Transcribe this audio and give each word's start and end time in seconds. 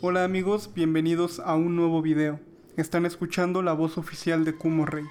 Hola 0.00 0.22
amigos, 0.22 0.70
bienvenidos 0.76 1.40
a 1.40 1.56
un 1.56 1.74
nuevo 1.74 2.02
video. 2.02 2.38
Están 2.76 3.04
escuchando 3.04 3.62
la 3.62 3.72
voz 3.72 3.98
oficial 3.98 4.44
de 4.44 4.54
Kumo 4.54 4.86
Rey. 4.86 5.04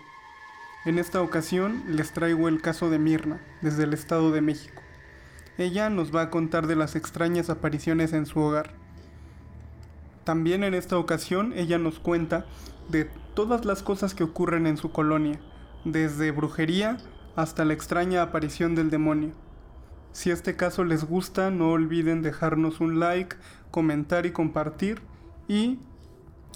En 0.86 0.98
esta 0.98 1.22
ocasión 1.22 1.84
les 1.90 2.14
traigo 2.14 2.48
el 2.48 2.62
caso 2.62 2.90
de 2.90 2.98
Mirna, 2.98 3.42
desde 3.62 3.84
el 3.84 3.94
Estado 3.94 4.32
de 4.32 4.40
México. 4.40 4.82
Ella 5.58 5.90
nos 5.90 6.16
va 6.16 6.22
a 6.22 6.30
contar 6.30 6.68
de 6.68 6.78
las 6.78 6.96
extrañas 6.96 7.50
apariciones 7.50 8.14
en 8.14 8.26
su 8.26 8.40
hogar. 8.40 8.76
También 10.24 10.64
en 10.64 10.74
esta 10.74 10.98
ocasión 10.98 11.52
ella 11.58 11.78
nos 11.78 12.00
cuenta 12.00 12.46
de 12.88 13.10
todas 13.34 13.66
las 13.66 13.84
cosas 13.84 14.16
que 14.16 14.24
ocurren 14.24 14.68
en 14.68 14.78
su 14.78 14.94
colonia, 14.94 15.42
desde 15.84 16.32
brujería 16.32 16.98
hasta 17.36 17.66
la 17.66 17.74
extraña 17.74 18.22
aparición 18.22 18.74
del 18.74 18.90
demonio. 18.90 19.34
Si 20.18 20.32
este 20.32 20.56
caso 20.56 20.84
les 20.84 21.04
gusta, 21.04 21.52
no 21.52 21.70
olviden 21.70 22.24
dejarnos 22.24 22.80
un 22.80 23.00
like, 23.00 23.36
comentar 23.70 24.26
y 24.26 24.32
compartir. 24.32 25.00
Y 25.48 25.78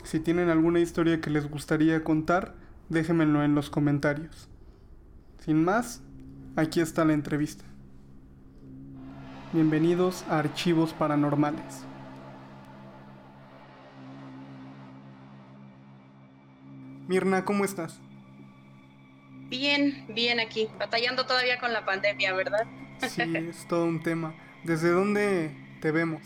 si 0.04 0.20
tienen 0.20 0.50
alguna 0.50 0.80
historia 0.80 1.22
que 1.22 1.30
les 1.30 1.48
gustaría 1.48 2.04
contar, 2.04 2.56
déjenmelo 2.90 3.44
en 3.44 3.54
los 3.54 3.70
comentarios. 3.70 4.50
Sin 5.46 5.64
más, 5.64 6.02
aquí 6.56 6.80
está 6.80 7.06
la 7.06 7.14
entrevista. 7.14 7.64
Bienvenidos 9.54 10.26
a 10.28 10.40
Archivos 10.40 10.94
Paranormales. 10.94 11.84
Mirna, 17.08 17.46
¿cómo 17.46 17.64
estás? 17.64 18.00
Bien, 19.50 20.08
bien 20.10 20.40
aquí, 20.40 20.68
batallando 20.80 21.28
todavía 21.28 21.60
con 21.60 21.72
la 21.74 21.86
pandemia, 21.86 22.34
¿verdad? 22.34 22.66
Sí, 23.10 23.36
es 23.36 23.68
todo 23.68 23.86
un 23.86 24.04
tema. 24.04 24.36
¿Desde 24.64 24.90
dónde 24.90 25.52
te 25.82 25.92
vemos? 25.92 26.22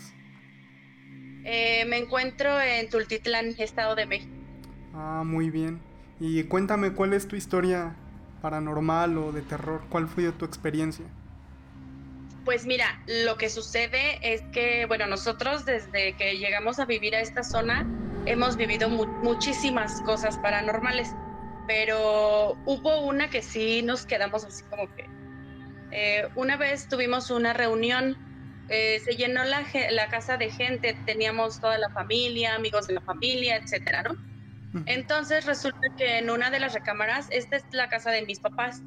Eh, 1.44 1.84
me 1.86 1.98
encuentro 1.98 2.60
en 2.60 2.88
Tultitlán, 2.88 3.54
Estado 3.58 3.94
de 3.94 4.06
México. 4.06 4.32
Ah, 4.94 5.22
muy 5.24 5.50
bien. 5.50 5.80
Y 6.18 6.42
cuéntame 6.44 6.92
cuál 6.92 7.12
es 7.12 7.28
tu 7.28 7.36
historia 7.36 7.94
paranormal 8.42 9.16
o 9.18 9.32
de 9.32 9.42
terror, 9.42 9.82
cuál 9.88 10.08
fue 10.08 10.30
tu 10.32 10.44
experiencia. 10.44 11.04
Pues 12.44 12.64
mira, 12.66 13.00
lo 13.24 13.36
que 13.36 13.50
sucede 13.50 14.18
es 14.22 14.42
que, 14.52 14.86
bueno, 14.86 15.06
nosotros 15.06 15.64
desde 15.64 16.14
que 16.16 16.38
llegamos 16.38 16.78
a 16.78 16.84
vivir 16.84 17.14
a 17.16 17.20
esta 17.20 17.42
zona 17.42 17.86
hemos 18.24 18.56
vivido 18.56 18.88
muchísimas 18.88 20.00
cosas 20.02 20.38
paranormales, 20.38 21.14
pero 21.66 22.56
hubo 22.66 23.00
una 23.00 23.30
que 23.30 23.42
sí 23.42 23.82
nos 23.82 24.06
quedamos 24.06 24.44
así 24.44 24.62
como 24.64 24.92
que 24.94 25.15
eh, 25.98 26.28
una 26.34 26.58
vez 26.58 26.88
tuvimos 26.88 27.30
una 27.30 27.54
reunión, 27.54 28.18
eh, 28.68 29.00
se 29.02 29.16
llenó 29.16 29.44
la, 29.44 29.64
la, 29.92 30.08
casa 30.08 30.36
de 30.36 30.50
gente, 30.50 30.94
teníamos 31.06 31.58
toda 31.58 31.78
la 31.78 31.88
familia, 31.88 32.54
amigos 32.54 32.86
de 32.86 32.94
la 32.94 33.00
familia, 33.00 33.56
etcétera, 33.56 34.02
¿no? 34.02 34.14
Entonces 34.84 35.46
resulta 35.46 35.88
que 35.96 36.18
en 36.18 36.28
una 36.28 36.50
de 36.50 36.60
las 36.60 36.74
recámaras, 36.74 37.28
esta 37.30 37.56
es 37.56 37.64
la 37.72 37.88
casa 37.88 38.10
de 38.10 38.26
mis 38.26 38.40
papás, 38.40 38.82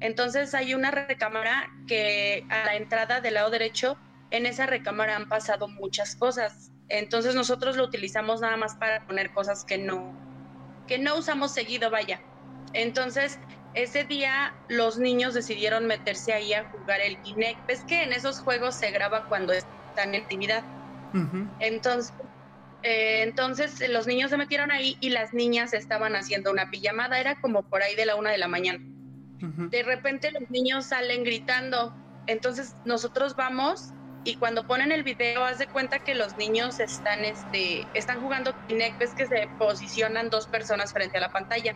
entonces 0.00 0.52
hay 0.52 0.74
una 0.74 0.90
recámara 0.90 1.70
que 1.88 2.44
a 2.50 2.66
la 2.66 2.76
entrada 2.76 3.22
del 3.22 3.34
lado 3.34 3.48
derecho, 3.48 3.96
en 4.30 4.44
esa 4.44 4.66
recámara 4.66 5.16
han 5.16 5.30
pasado 5.30 5.66
muchas 5.66 6.14
cosas. 6.14 6.72
Entonces 6.90 7.34
nosotros 7.34 7.78
lo 7.78 7.84
utilizamos 7.84 8.42
nada 8.42 8.58
más 8.58 8.74
para 8.74 9.06
poner 9.06 9.32
cosas 9.32 9.64
que 9.64 9.78
no, 9.78 10.12
que 10.86 10.98
no 10.98 11.16
usamos 11.16 11.54
seguido, 11.54 11.90
vaya. 11.90 12.20
Entonces 12.74 13.38
ese 13.74 14.04
día 14.04 14.54
los 14.68 14.98
niños 14.98 15.34
decidieron 15.34 15.86
meterse 15.86 16.32
ahí 16.32 16.52
a 16.52 16.68
jugar 16.70 17.00
el 17.00 17.20
Kinect. 17.22 17.66
Ves 17.66 17.84
que 17.84 18.02
en 18.02 18.12
esos 18.12 18.40
juegos 18.40 18.74
se 18.74 18.90
graba 18.90 19.26
cuando 19.28 19.52
están 19.52 20.14
en 20.14 20.22
actividad. 20.22 20.64
Entonces, 21.60 22.14
eh, 22.82 23.22
entonces 23.22 23.88
los 23.90 24.06
niños 24.06 24.30
se 24.30 24.36
metieron 24.36 24.70
ahí 24.70 24.96
y 25.00 25.10
las 25.10 25.32
niñas 25.34 25.72
estaban 25.72 26.16
haciendo 26.16 26.50
una 26.50 26.70
pijamada. 26.70 27.20
Era 27.20 27.40
como 27.40 27.62
por 27.62 27.82
ahí 27.82 27.94
de 27.94 28.06
la 28.06 28.16
una 28.16 28.30
de 28.30 28.38
la 28.38 28.48
mañana. 28.48 28.80
De 29.40 29.82
repente 29.82 30.30
los 30.32 30.50
niños 30.50 30.86
salen 30.86 31.24
gritando. 31.24 31.94
Entonces 32.26 32.74
nosotros 32.84 33.36
vamos 33.36 33.92
y 34.24 34.36
cuando 34.36 34.66
ponen 34.66 34.92
el 34.92 35.02
video 35.02 35.44
haz 35.44 35.58
de 35.58 35.66
cuenta 35.66 35.98
que 35.98 36.14
los 36.14 36.36
niños 36.36 36.78
están, 36.78 37.24
este, 37.24 37.86
están 37.94 38.20
jugando 38.20 38.52
Kinect. 38.66 38.98
Ves 38.98 39.14
que 39.14 39.26
se 39.26 39.48
posicionan 39.58 40.28
dos 40.28 40.46
personas 40.46 40.92
frente 40.92 41.18
a 41.18 41.20
la 41.22 41.30
pantalla. 41.30 41.74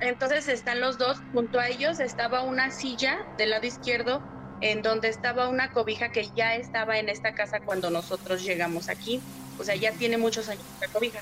Entonces 0.00 0.48
están 0.48 0.80
los 0.80 0.98
dos, 0.98 1.18
junto 1.32 1.58
a 1.58 1.68
ellos 1.68 2.00
estaba 2.00 2.42
una 2.42 2.70
silla 2.70 3.18
del 3.38 3.50
lado 3.50 3.66
izquierdo 3.66 4.20
en 4.60 4.82
donde 4.82 5.08
estaba 5.08 5.48
una 5.48 5.70
cobija 5.72 6.10
que 6.10 6.30
ya 6.34 6.54
estaba 6.54 6.98
en 6.98 7.08
esta 7.08 7.34
casa 7.34 7.60
cuando 7.60 7.90
nosotros 7.90 8.42
llegamos 8.42 8.88
aquí. 8.88 9.20
O 9.58 9.64
sea, 9.64 9.74
ya 9.74 9.92
tiene 9.92 10.18
muchos 10.18 10.48
años 10.48 10.64
la 10.80 10.88
cobija. 10.88 11.20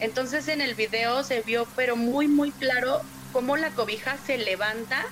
Entonces 0.00 0.48
en 0.48 0.60
el 0.60 0.74
video 0.74 1.22
se 1.24 1.40
vio, 1.42 1.66
pero 1.76 1.96
muy, 1.96 2.28
muy 2.28 2.52
claro, 2.52 3.00
cómo 3.32 3.56
la 3.56 3.70
cobija 3.70 4.16
se 4.16 4.38
levanta, 4.38 5.04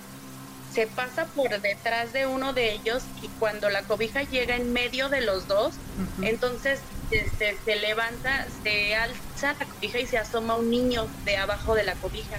se 0.73 0.87
pasa 0.87 1.27
por 1.27 1.61
detrás 1.61 2.12
de 2.12 2.27
uno 2.27 2.53
de 2.53 2.73
ellos 2.73 3.05
y 3.21 3.29
cuando 3.29 3.69
la 3.69 3.83
cobija 3.83 4.23
llega 4.23 4.57
en 4.57 4.73
medio 4.73 5.09
de 5.09 5.21
los 5.21 5.47
dos, 5.47 5.75
entonces 6.23 6.81
este, 7.11 7.59
se 7.65 7.77
levanta, 7.77 8.47
se 8.62 8.95
alza 8.95 9.55
la 9.59 9.67
cobija 9.67 9.99
y 9.99 10.07
se 10.07 10.19
asoma 10.19 10.57
un 10.57 10.71
niño 10.71 11.07
de 11.25 11.37
abajo 11.37 11.75
de 11.75 11.85
la 11.85 11.95
cobija. 11.97 12.39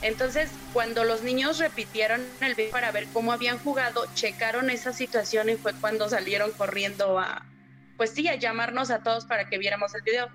Entonces, 0.00 0.50
cuando 0.72 1.04
los 1.04 1.22
niños 1.22 1.58
repitieron 1.58 2.24
el 2.40 2.54
video 2.54 2.70
para 2.70 2.92
ver 2.92 3.08
cómo 3.12 3.32
habían 3.32 3.58
jugado, 3.58 4.04
checaron 4.14 4.70
esa 4.70 4.92
situación 4.92 5.48
y 5.48 5.56
fue 5.56 5.72
cuando 5.80 6.08
salieron 6.08 6.52
corriendo 6.52 7.18
a, 7.18 7.44
pues 7.96 8.10
sí, 8.10 8.28
a 8.28 8.36
llamarnos 8.36 8.90
a 8.90 9.02
todos 9.02 9.26
para 9.26 9.48
que 9.48 9.58
viéramos 9.58 9.94
el 9.94 10.02
video. 10.02 10.28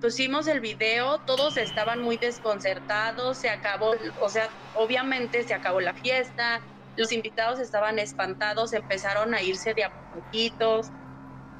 Pusimos 0.00 0.46
el 0.48 0.60
video, 0.60 1.20
todos 1.20 1.56
estaban 1.56 2.02
muy 2.02 2.16
desconcertados, 2.18 3.38
se 3.38 3.48
acabó, 3.48 3.94
o 4.20 4.28
sea, 4.28 4.48
obviamente 4.74 5.42
se 5.44 5.54
acabó 5.54 5.80
la 5.80 5.94
fiesta, 5.94 6.60
los 6.96 7.12
invitados 7.12 7.60
estaban 7.60 7.98
espantados, 7.98 8.72
empezaron 8.72 9.34
a 9.34 9.42
irse 9.42 9.72
de 9.74 9.84
a 9.84 9.92
poquitos. 10.12 10.88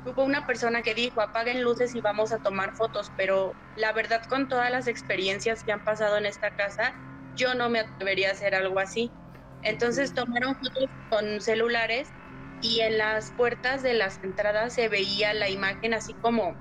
Hubo 0.04 0.24
una 0.24 0.46
persona 0.46 0.82
que 0.82 0.94
dijo, 0.94 1.20
apaguen 1.20 1.62
luces 1.62 1.94
y 1.94 2.00
vamos 2.00 2.32
a 2.32 2.38
tomar 2.38 2.74
fotos, 2.74 3.10
pero 3.16 3.54
la 3.74 3.92
verdad 3.92 4.22
con 4.28 4.48
todas 4.48 4.70
las 4.70 4.86
experiencias 4.86 5.64
que 5.64 5.72
han 5.72 5.84
pasado 5.84 6.16
en 6.16 6.26
esta 6.26 6.50
casa, 6.50 6.94
yo 7.36 7.54
no 7.54 7.70
me 7.70 7.80
atrevería 7.80 8.30
a 8.30 8.32
hacer 8.32 8.54
algo 8.54 8.78
así. 8.80 9.14
Entonces 9.62 10.14
tomaron 10.14 10.54
fotos 10.54 10.90
con 11.08 11.40
celulares 11.40 12.14
y 12.60 12.80
en 12.82 12.98
las 12.98 13.32
puertas 13.36 13.82
de 13.82 13.94
las 13.94 14.18
entradas 14.22 14.74
se 14.74 14.88
veía 14.88 15.34
la 15.34 15.50
imagen 15.50 15.94
así 15.94 16.14
como, 16.16 16.56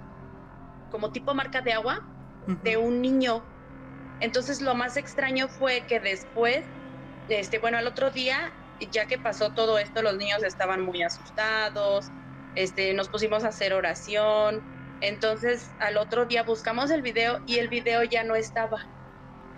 como 0.90 1.12
tipo 1.12 1.34
marca 1.34 1.62
de 1.62 1.74
agua 1.74 2.00
de 2.62 2.78
un 2.78 3.02
niño. 3.02 3.48
Entonces 4.20 4.62
lo 4.62 4.76
más 4.76 4.98
extraño 4.98 5.50
fue 5.50 5.86
que 5.88 6.00
después, 6.00 6.66
este, 7.28 7.60
bueno, 7.60 7.78
al 7.78 7.88
otro 7.88 8.12
día, 8.12 8.52
ya 8.80 9.08
que 9.08 9.20
pasó 9.20 9.54
todo 9.54 9.80
esto, 9.80 10.02
los 10.02 10.18
niños 10.18 10.44
estaban 10.44 10.82
muy 10.82 11.04
asustados, 11.04 12.14
este, 12.56 12.94
nos 12.94 13.10
pusimos 13.10 13.44
a 13.44 13.50
hacer 13.50 13.74
oración. 13.74 14.64
Entonces 15.02 15.76
al 15.80 15.98
otro 15.98 16.26
día 16.28 16.44
buscamos 16.44 16.92
el 16.92 17.02
video 17.02 17.40
y 17.46 17.60
el 17.60 17.70
video 17.70 18.04
ya 18.04 18.24
no 18.24 18.36
estaba. 18.36 18.78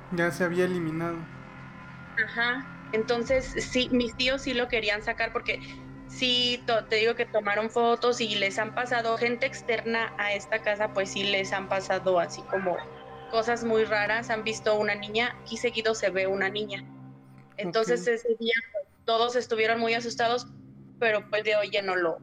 Ya 0.09 0.31
se 0.31 0.43
había 0.43 0.65
eliminado. 0.65 1.29
Ajá. 2.15 2.63
Entonces, 2.91 3.51
sí, 3.69 3.89
mis 3.91 4.15
tíos 4.15 4.41
sí 4.43 4.53
lo 4.53 4.67
querían 4.67 5.01
sacar 5.03 5.31
porque 5.33 5.59
sí, 6.07 6.65
te 6.89 6.95
digo 6.95 7.15
que 7.15 7.25
tomaron 7.25 7.69
fotos 7.69 8.21
y 8.21 8.35
les 8.35 8.57
han 8.59 8.73
pasado 8.73 9.17
gente 9.17 9.45
externa 9.45 10.13
a 10.17 10.33
esta 10.33 10.61
casa, 10.61 10.93
pues 10.93 11.11
sí 11.11 11.23
les 11.23 11.53
han 11.53 11.67
pasado 11.67 12.19
así 12.19 12.45
como 12.45 12.77
cosas 13.27 13.63
muy 13.63 13.83
raras. 13.85 14.29
Han 14.29 14.43
visto 14.43 14.75
una 14.79 14.95
niña 14.95 15.35
y 15.45 15.57
seguido 15.57 15.93
se 15.95 16.09
ve 16.09 16.27
una 16.27 16.49
niña. 16.49 16.83
Entonces 17.57 18.07
ese 18.07 18.29
día 18.39 18.53
pues, 18.73 18.85
todos 19.05 19.35
estuvieron 19.37 19.79
muy 19.79 19.93
asustados, 19.95 20.47
pero 20.99 21.29
pues 21.29 21.43
de 21.45 21.55
hoy 21.57 21.71
ya 21.71 21.83
no 21.83 21.95
lo, 21.95 22.17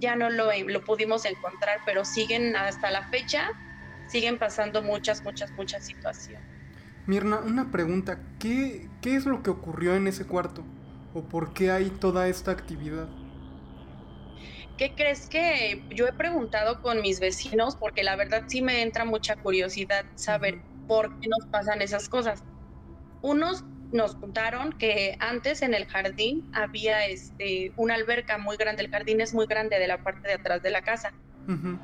ya 0.00 0.16
no 0.16 0.30
lo, 0.30 0.50
lo 0.68 0.84
pudimos 0.84 1.24
encontrar, 1.26 1.80
pero 1.86 2.04
siguen 2.04 2.56
hasta 2.56 2.90
la 2.92 3.08
fecha, 3.10 3.48
siguen 4.06 4.38
pasando 4.38 4.82
muchas, 4.82 5.22
muchas, 5.24 5.52
muchas 5.56 5.84
situaciones. 5.86 6.51
Mirna, 7.06 7.38
una 7.38 7.70
pregunta, 7.70 8.20
¿Qué, 8.38 8.88
¿qué 9.00 9.16
es 9.16 9.26
lo 9.26 9.42
que 9.42 9.50
ocurrió 9.50 9.94
en 9.94 10.06
ese 10.06 10.26
cuarto? 10.26 10.62
¿O 11.14 11.22
por 11.22 11.52
qué 11.52 11.70
hay 11.70 11.90
toda 11.90 12.28
esta 12.28 12.50
actividad? 12.50 13.08
¿Qué 14.78 14.94
crees 14.94 15.28
que 15.28 15.84
yo 15.90 16.06
he 16.06 16.12
preguntado 16.12 16.80
con 16.80 17.00
mis 17.02 17.20
vecinos? 17.20 17.76
Porque 17.76 18.02
la 18.02 18.16
verdad 18.16 18.44
sí 18.46 18.62
me 18.62 18.82
entra 18.82 19.04
mucha 19.04 19.36
curiosidad 19.36 20.04
saber 20.14 20.60
por 20.88 21.20
qué 21.20 21.28
nos 21.28 21.46
pasan 21.50 21.82
esas 21.82 22.08
cosas. 22.08 22.42
Unos 23.20 23.64
nos 23.92 24.14
contaron 24.16 24.72
que 24.72 25.16
antes 25.20 25.62
en 25.62 25.74
el 25.74 25.86
jardín 25.86 26.50
había 26.54 27.06
este, 27.06 27.72
una 27.76 27.94
alberca 27.94 28.38
muy 28.38 28.56
grande, 28.56 28.82
el 28.82 28.90
jardín 28.90 29.20
es 29.20 29.34
muy 29.34 29.46
grande 29.46 29.78
de 29.78 29.86
la 29.86 30.02
parte 30.02 30.28
de 30.28 30.34
atrás 30.34 30.62
de 30.62 30.70
la 30.70 30.82
casa. 30.82 31.12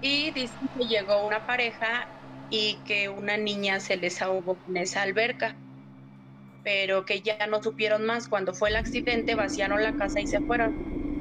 Y 0.00 0.31
dicen 0.31 0.69
que 0.76 0.87
llegó 0.87 1.26
una 1.26 1.47
pareja 1.47 2.06
y 2.49 2.83
que 2.85 3.09
una 3.09 3.37
niña 3.37 3.81
se 3.81 3.97
les 3.97 4.23
ahogó 4.23 4.62
en 4.67 4.77
esa 4.79 5.03
alberca, 5.03 5.61
pero 6.62 7.05
que 7.05 7.23
ya 7.23 7.47
no 7.47 7.62
supieron 7.62 8.05
más. 8.06 8.29
Cuando 8.29 8.55
fue 8.55 8.71
el 8.71 8.77
accidente 8.77 9.35
vaciaron 9.35 9.83
la 9.83 9.97
casa 9.97 10.21
y 10.21 10.27
se 10.27 10.41
fueron. 10.43 10.77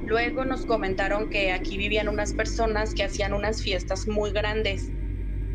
Luego 0.05 0.45
nos 0.45 0.65
comentaron 0.65 1.29
que 1.29 1.51
aquí 1.51 1.77
vivían 1.77 2.07
unas 2.09 2.33
personas 2.33 2.93
que 2.93 3.03
hacían 3.03 3.33
unas 3.33 3.61
fiestas 3.61 4.07
muy 4.07 4.31
grandes, 4.31 4.93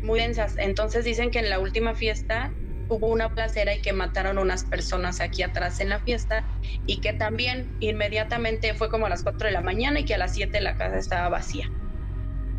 muy 0.01 0.19
densas. 0.21 0.55
Entonces 0.57 1.05
dicen 1.05 1.31
que 1.31 1.39
en 1.39 1.49
la 1.49 1.59
última 1.59 1.95
fiesta 1.95 2.57
hubo 2.87 3.09
una 3.09 3.33
placera 3.35 3.75
y 3.75 3.81
que 3.81 3.93
mataron 3.93 4.37
unas 4.39 4.65
personas 4.65 5.21
aquí 5.21 5.43
atrás 5.43 5.81
en 5.81 5.89
la 5.89 6.01
fiesta 6.01 6.47
y 6.85 7.01
que 7.01 7.13
también 7.13 7.73
inmediatamente 7.79 8.75
fue 8.75 8.89
como 8.89 9.07
a 9.07 9.09
las 9.09 9.23
4 9.23 9.47
de 9.47 9.53
la 9.53 9.61
mañana 9.61 10.01
y 10.01 10.05
que 10.05 10.15
a 10.15 10.17
las 10.19 10.33
7 10.33 10.61
la 10.61 10.75
casa 10.75 10.97
estaba 10.99 11.29
vacía. 11.29 11.67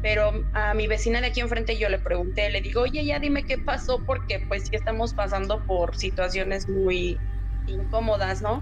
Pero 0.04 0.44
a 0.52 0.74
mi 0.74 0.86
vecina 0.86 1.22
de 1.22 1.28
aquí 1.28 1.40
enfrente 1.40 1.78
yo 1.78 1.88
le 1.88 1.98
pregunté, 1.98 2.50
le 2.50 2.60
digo, 2.60 2.82
oye, 2.82 3.06
ya 3.06 3.18
dime 3.18 3.42
qué 3.44 3.56
pasó 3.56 4.04
porque 4.04 4.38
pues 4.38 4.64
sí 4.64 4.76
estamos 4.76 5.14
pasando 5.14 5.64
por 5.64 5.96
situaciones 5.96 6.68
muy 6.68 7.18
incómodas, 7.66 8.42
¿no? 8.42 8.60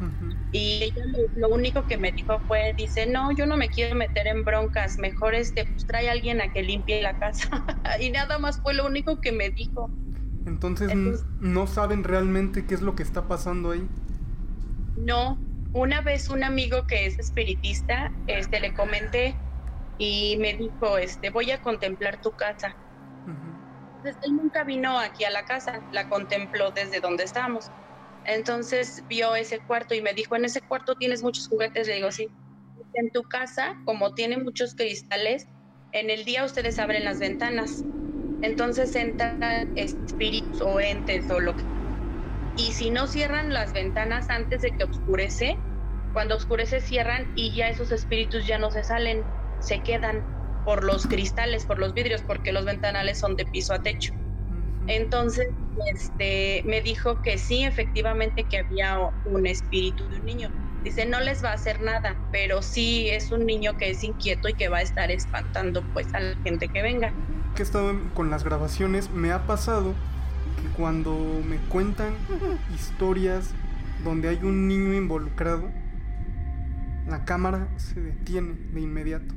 Y 0.52 0.84
ella 0.84 1.04
lo, 1.34 1.48
único 1.48 1.84
que 1.88 1.98
me 1.98 2.12
dijo 2.12 2.38
fue, 2.46 2.74
dice, 2.76 3.06
no, 3.06 3.32
yo 3.32 3.46
no 3.46 3.56
me 3.56 3.68
quiero 3.68 3.96
meter 3.96 4.28
en 4.28 4.44
broncas, 4.44 4.98
mejor 4.98 5.34
este, 5.34 5.64
pues 5.64 5.84
trae 5.84 6.08
a 6.08 6.12
alguien 6.12 6.40
a 6.40 6.52
que 6.52 6.62
limpie 6.62 7.02
la 7.02 7.18
casa. 7.18 7.48
y 8.00 8.10
nada 8.10 8.38
más 8.38 8.60
fue 8.60 8.74
lo 8.74 8.86
único 8.86 9.20
que 9.20 9.32
me 9.32 9.50
dijo. 9.50 9.90
Entonces, 10.46 10.94
no 11.40 11.66
saben 11.66 12.04
realmente 12.04 12.66
qué 12.66 12.74
es 12.76 12.82
lo 12.82 12.94
que 12.94 13.02
está 13.02 13.26
pasando 13.26 13.72
ahí. 13.72 13.84
No, 14.96 15.40
una 15.72 16.02
vez 16.02 16.28
un 16.28 16.44
amigo 16.44 16.86
que 16.86 17.04
es 17.06 17.18
espiritista, 17.18 18.12
este, 18.28 18.60
le 18.60 18.72
comenté 18.74 19.34
y 20.04 20.36
me 20.38 20.54
dijo, 20.54 20.98
este, 20.98 21.30
voy 21.30 21.52
a 21.52 21.58
contemplar 21.60 22.18
tu 22.20 22.32
casa. 22.32 22.76
Entonces, 23.94 24.18
él 24.22 24.36
nunca 24.36 24.64
vino 24.64 24.98
aquí 24.98 25.24
a 25.24 25.30
la 25.30 25.44
casa, 25.44 25.80
la 25.90 26.08
contempló 26.08 26.72
desde 26.72 27.00
donde 27.00 27.24
estábamos. 27.24 27.70
Entonces 28.24 29.04
vio 29.08 29.34
ese 29.36 29.60
cuarto 29.66 29.94
y 29.94 30.02
me 30.02 30.14
dijo, 30.14 30.36
en 30.36 30.44
ese 30.46 30.60
cuarto 30.62 30.96
tienes 30.96 31.22
muchos 31.22 31.46
juguetes. 31.48 31.86
Le 31.88 31.96
digo, 31.96 32.10
sí. 32.12 32.28
En 32.94 33.10
tu 33.12 33.22
casa, 33.24 33.76
como 33.84 34.14
tiene 34.14 34.38
muchos 34.38 34.74
cristales, 34.74 35.46
en 35.92 36.10
el 36.10 36.24
día 36.24 36.44
ustedes 36.44 36.78
abren 36.80 37.04
las 37.04 37.20
ventanas. 37.20 37.84
Entonces 38.42 38.94
entran 38.96 39.72
espíritus 39.76 40.60
o 40.62 40.80
entes 40.80 41.30
o 41.30 41.40
lo 41.40 41.54
que... 41.56 41.64
Y 42.56 42.72
si 42.74 42.90
no 42.90 43.06
cierran 43.06 43.52
las 43.52 43.72
ventanas 43.72 44.30
antes 44.30 44.62
de 44.62 44.72
que 44.72 44.84
oscurece, 44.84 45.56
cuando 46.12 46.36
oscurece 46.36 46.80
cierran 46.80 47.28
y 47.36 47.54
ya 47.56 47.68
esos 47.70 47.92
espíritus 47.92 48.46
ya 48.46 48.58
no 48.58 48.70
se 48.70 48.84
salen, 48.84 49.24
se 49.62 49.80
quedan 49.80 50.22
por 50.64 50.84
los 50.84 51.06
cristales, 51.06 51.66
por 51.66 51.78
los 51.78 51.94
vidrios, 51.94 52.22
porque 52.22 52.52
los 52.52 52.64
ventanales 52.64 53.18
son 53.18 53.36
de 53.36 53.46
piso 53.46 53.72
a 53.74 53.82
techo. 53.82 54.12
Entonces, 54.86 55.48
este, 55.92 56.62
me 56.66 56.80
dijo 56.80 57.22
que 57.22 57.38
sí, 57.38 57.64
efectivamente, 57.64 58.44
que 58.44 58.58
había 58.58 58.98
un 59.24 59.46
espíritu 59.46 60.08
de 60.08 60.16
un 60.18 60.26
niño. 60.26 60.50
Dice, 60.82 61.06
no 61.06 61.20
les 61.20 61.44
va 61.44 61.50
a 61.50 61.54
hacer 61.54 61.80
nada, 61.80 62.16
pero 62.32 62.60
sí 62.60 63.08
es 63.08 63.30
un 63.30 63.46
niño 63.46 63.76
que 63.76 63.90
es 63.90 64.02
inquieto 64.02 64.48
y 64.48 64.54
que 64.54 64.68
va 64.68 64.78
a 64.78 64.82
estar 64.82 65.12
espantando 65.12 65.82
pues 65.92 66.12
a 66.12 66.20
la 66.20 66.36
gente 66.42 66.68
que 66.68 66.82
venga. 66.82 67.12
Que 67.54 67.62
he 67.62 67.64
estado 67.64 67.94
con 68.14 68.30
las 68.30 68.42
grabaciones, 68.42 69.10
me 69.10 69.30
ha 69.30 69.46
pasado 69.46 69.94
que 70.60 70.68
cuando 70.76 71.14
me 71.46 71.58
cuentan 71.68 72.14
historias 72.74 73.50
donde 74.02 74.28
hay 74.28 74.38
un 74.42 74.66
niño 74.66 74.92
involucrado, 74.94 75.70
la 77.06 77.24
cámara 77.24 77.68
se 77.76 78.00
detiene 78.00 78.54
de 78.72 78.80
inmediato. 78.80 79.34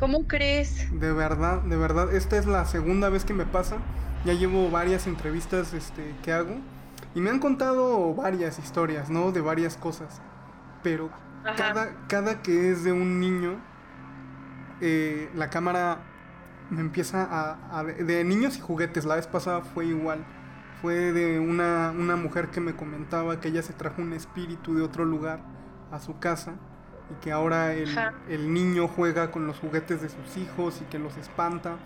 ¿Cómo 0.00 0.26
crees? 0.26 0.88
De 0.98 1.12
verdad, 1.12 1.60
de 1.60 1.76
verdad, 1.76 2.14
esta 2.14 2.38
es 2.38 2.46
la 2.46 2.64
segunda 2.64 3.10
vez 3.10 3.26
que 3.26 3.34
me 3.34 3.44
pasa. 3.44 3.76
Ya 4.24 4.32
llevo 4.32 4.70
varias 4.70 5.06
entrevistas 5.06 5.74
este, 5.74 6.14
que 6.22 6.32
hago 6.32 6.56
y 7.14 7.20
me 7.20 7.28
han 7.28 7.38
contado 7.38 8.14
varias 8.14 8.58
historias, 8.58 9.10
¿no? 9.10 9.30
De 9.30 9.42
varias 9.42 9.76
cosas. 9.76 10.22
Pero 10.82 11.10
cada, 11.54 12.06
cada 12.08 12.40
que 12.40 12.70
es 12.70 12.82
de 12.82 12.92
un 12.92 13.20
niño, 13.20 13.60
eh, 14.80 15.28
la 15.34 15.50
cámara 15.50 15.98
me 16.70 16.80
empieza 16.80 17.28
a, 17.30 17.84
De 17.84 18.24
niños 18.24 18.56
y 18.56 18.60
juguetes, 18.60 19.04
la 19.04 19.16
vez 19.16 19.26
pasada 19.26 19.60
fue 19.60 19.84
igual. 19.84 20.24
Fue 20.80 21.12
de 21.12 21.38
una, 21.40 21.90
una 21.90 22.16
mujer 22.16 22.48
que 22.48 22.62
me 22.62 22.74
comentaba 22.74 23.38
que 23.38 23.48
ella 23.48 23.62
se 23.62 23.74
trajo 23.74 24.00
un 24.00 24.14
espíritu 24.14 24.74
de 24.74 24.80
otro 24.80 25.04
lugar 25.04 25.40
a 25.92 26.00
su 26.00 26.18
casa 26.18 26.54
y 27.10 27.14
que 27.22 27.32
ahora 27.32 27.72
el, 27.72 28.52
niño 28.52 28.88
juega 28.88 29.30
con 29.30 29.46
los 29.46 29.58
juguetes 29.58 30.00
de 30.02 30.08
sus 30.08 30.36
hijos 30.36 30.80
y 30.80 30.84
que 30.84 30.98
los 30.98 31.16
espanta. 31.16 31.76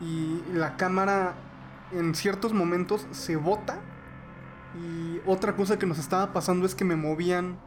Y 0.00 0.42
la 0.52 0.76
cámara 0.76 1.34
en 1.92 2.14
ciertos 2.14 2.52
momentos 2.52 3.06
se 3.10 3.36
bota. 3.36 3.78
Y 4.74 5.20
otra 5.26 5.56
cosa 5.56 5.78
que 5.78 5.86
nos 5.86 5.98
estaba 5.98 6.32
pasando 6.32 6.66
es 6.66 6.74
que 6.74 6.84
me 6.84 6.96
movían 6.96 7.58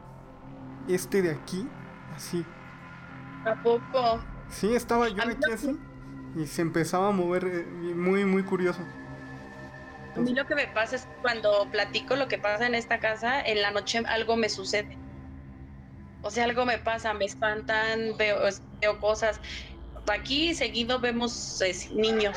este 0.88 1.22
de 1.22 1.30
aquí, 1.30 1.68
así. 2.14 2.44
¿A 3.44 3.54
poco? 3.62 4.20
Sí, 4.48 4.74
estaba 4.74 5.08
yo 5.08 5.22
aquí 5.22 5.52
así. 5.52 5.78
Y 6.36 6.46
se 6.46 6.62
empezaba 6.62 7.08
a 7.08 7.12
mover 7.12 7.44
eh, 7.44 7.94
muy, 7.94 8.24
muy 8.24 8.42
curioso. 8.42 8.80
A 10.16 10.20
mí 10.20 10.34
lo 10.34 10.46
que 10.46 10.54
me 10.54 10.66
pasa 10.68 10.96
es 10.96 11.08
cuando 11.22 11.68
platico 11.70 12.16
lo 12.16 12.28
que 12.28 12.38
pasa 12.38 12.66
en 12.66 12.74
esta 12.74 12.98
casa, 12.98 13.40
en 13.40 13.62
la 13.62 13.70
noche 13.70 14.02
algo 14.06 14.36
me 14.36 14.48
sucede. 14.48 14.99
O 16.22 16.30
sea, 16.30 16.44
algo 16.44 16.66
me 16.66 16.78
pasa, 16.78 17.14
me 17.14 17.24
espantan, 17.24 18.16
veo, 18.18 18.38
veo 18.80 19.00
cosas. 19.00 19.40
Aquí 20.12 20.54
seguido 20.54 21.00
vemos 21.00 21.62
niños. 21.94 22.36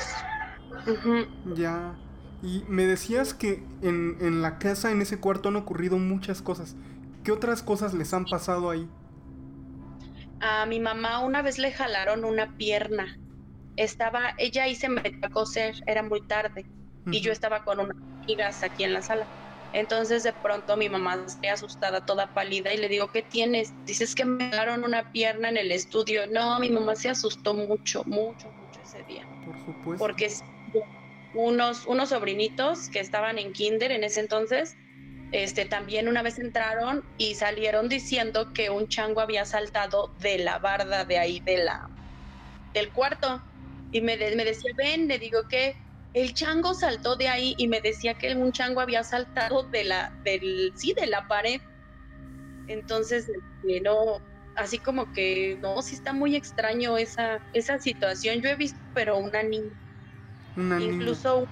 Ya. 1.55 1.95
Y 2.41 2.63
me 2.67 2.85
decías 2.85 3.33
que 3.33 3.63
en, 3.81 4.17
en, 4.21 4.41
la 4.41 4.59
casa, 4.59 4.91
en 4.91 5.01
ese 5.01 5.19
cuarto, 5.19 5.49
han 5.49 5.55
ocurrido 5.55 5.97
muchas 5.97 6.41
cosas. 6.41 6.75
¿Qué 7.23 7.31
otras 7.31 7.63
cosas 7.63 7.93
les 7.93 8.13
han 8.13 8.25
pasado 8.25 8.69
ahí? 8.69 8.87
A 10.41 10.65
mi 10.65 10.79
mamá 10.79 11.19
una 11.19 11.41
vez 11.41 11.57
le 11.57 11.71
jalaron 11.71 12.25
una 12.25 12.57
pierna. 12.57 13.17
Estaba, 13.77 14.33
ella 14.37 14.63
ahí 14.63 14.75
se 14.75 14.89
metió 14.89 15.19
a 15.25 15.29
coser, 15.29 15.75
era 15.87 16.03
muy 16.03 16.21
tarde. 16.21 16.65
Y 17.11 17.21
yo 17.21 17.31
estaba 17.31 17.63
con 17.63 17.79
unas 17.79 17.97
amigas 18.23 18.63
aquí 18.63 18.83
en 18.83 18.93
la 18.93 19.01
sala 19.01 19.25
entonces 19.73 20.23
de 20.23 20.33
pronto 20.33 20.77
mi 20.77 20.87
mamá 20.87 21.27
se 21.27 21.49
asustada, 21.49 22.05
toda 22.05 22.31
pálida, 22.33 22.73
y 22.73 22.77
le 22.77 22.87
digo, 22.87 23.09
¿qué 23.11 23.23
tienes? 23.23 23.73
Dices 23.85 24.15
que 24.15 24.23
me 24.23 24.49
dieron 24.49 24.83
una 24.83 25.11
pierna 25.11 25.49
en 25.49 25.57
el 25.57 25.71
estudio. 25.71 26.27
No, 26.27 26.59
mi 26.59 26.69
mamá 26.69 26.95
se 26.95 27.09
asustó 27.09 27.53
mucho, 27.55 28.03
mucho, 28.05 28.51
mucho 28.53 28.81
ese 28.81 29.03
día. 29.03 29.27
Por 29.43 29.59
supuesto. 29.59 30.05
Porque 30.05 30.29
unos, 31.33 31.85
unos 31.87 32.09
sobrinitos 32.09 32.89
que 32.89 32.99
estaban 32.99 33.39
en 33.39 33.51
kinder 33.51 33.91
en 33.91 34.03
ese 34.03 34.19
entonces, 34.19 34.75
este, 35.31 35.65
también 35.65 36.07
una 36.07 36.21
vez 36.21 36.37
entraron 36.37 37.03
y 37.17 37.33
salieron 37.33 37.89
diciendo 37.89 38.53
que 38.53 38.69
un 38.69 38.87
chango 38.87 39.21
había 39.21 39.45
saltado 39.45 40.13
de 40.19 40.37
la 40.37 40.59
barda 40.59 41.05
de 41.05 41.17
ahí, 41.17 41.39
de 41.39 41.57
la, 41.63 41.89
del 42.73 42.91
cuarto. 42.91 43.41
Y 43.91 44.01
me, 44.01 44.17
me 44.17 44.45
decía, 44.45 44.71
ven, 44.77 45.07
le 45.07 45.17
digo 45.17 45.39
que 45.49 45.75
el 46.13 46.33
chango 46.33 46.73
saltó 46.75 47.15
de 47.15 47.27
ahí 47.29 47.55
y 47.57 47.67
me 47.67 47.81
decía 47.81 48.15
que 48.15 48.35
un 48.35 48.51
chango 48.51 48.81
había 48.81 49.03
saltado 49.03 49.69
de 49.71 49.83
la, 49.85 50.11
del, 50.23 50.73
sí, 50.75 50.93
de 50.99 51.07
la 51.07 51.27
pared. 51.27 51.61
Entonces, 52.67 53.27
este, 53.29 53.81
no, 53.81 54.19
así 54.55 54.79
como 54.79 55.11
que, 55.11 55.57
no, 55.61 55.81
sí 55.81 55.95
está 55.95 56.13
muy 56.13 56.35
extraño 56.35 56.97
esa, 56.97 57.39
esa 57.53 57.79
situación. 57.79 58.41
Yo 58.41 58.49
he 58.49 58.55
visto, 58.55 58.79
pero 58.93 59.17
una 59.17 59.43
niña. 59.43 59.75
Una 60.55 60.79
Incluso, 60.79 61.47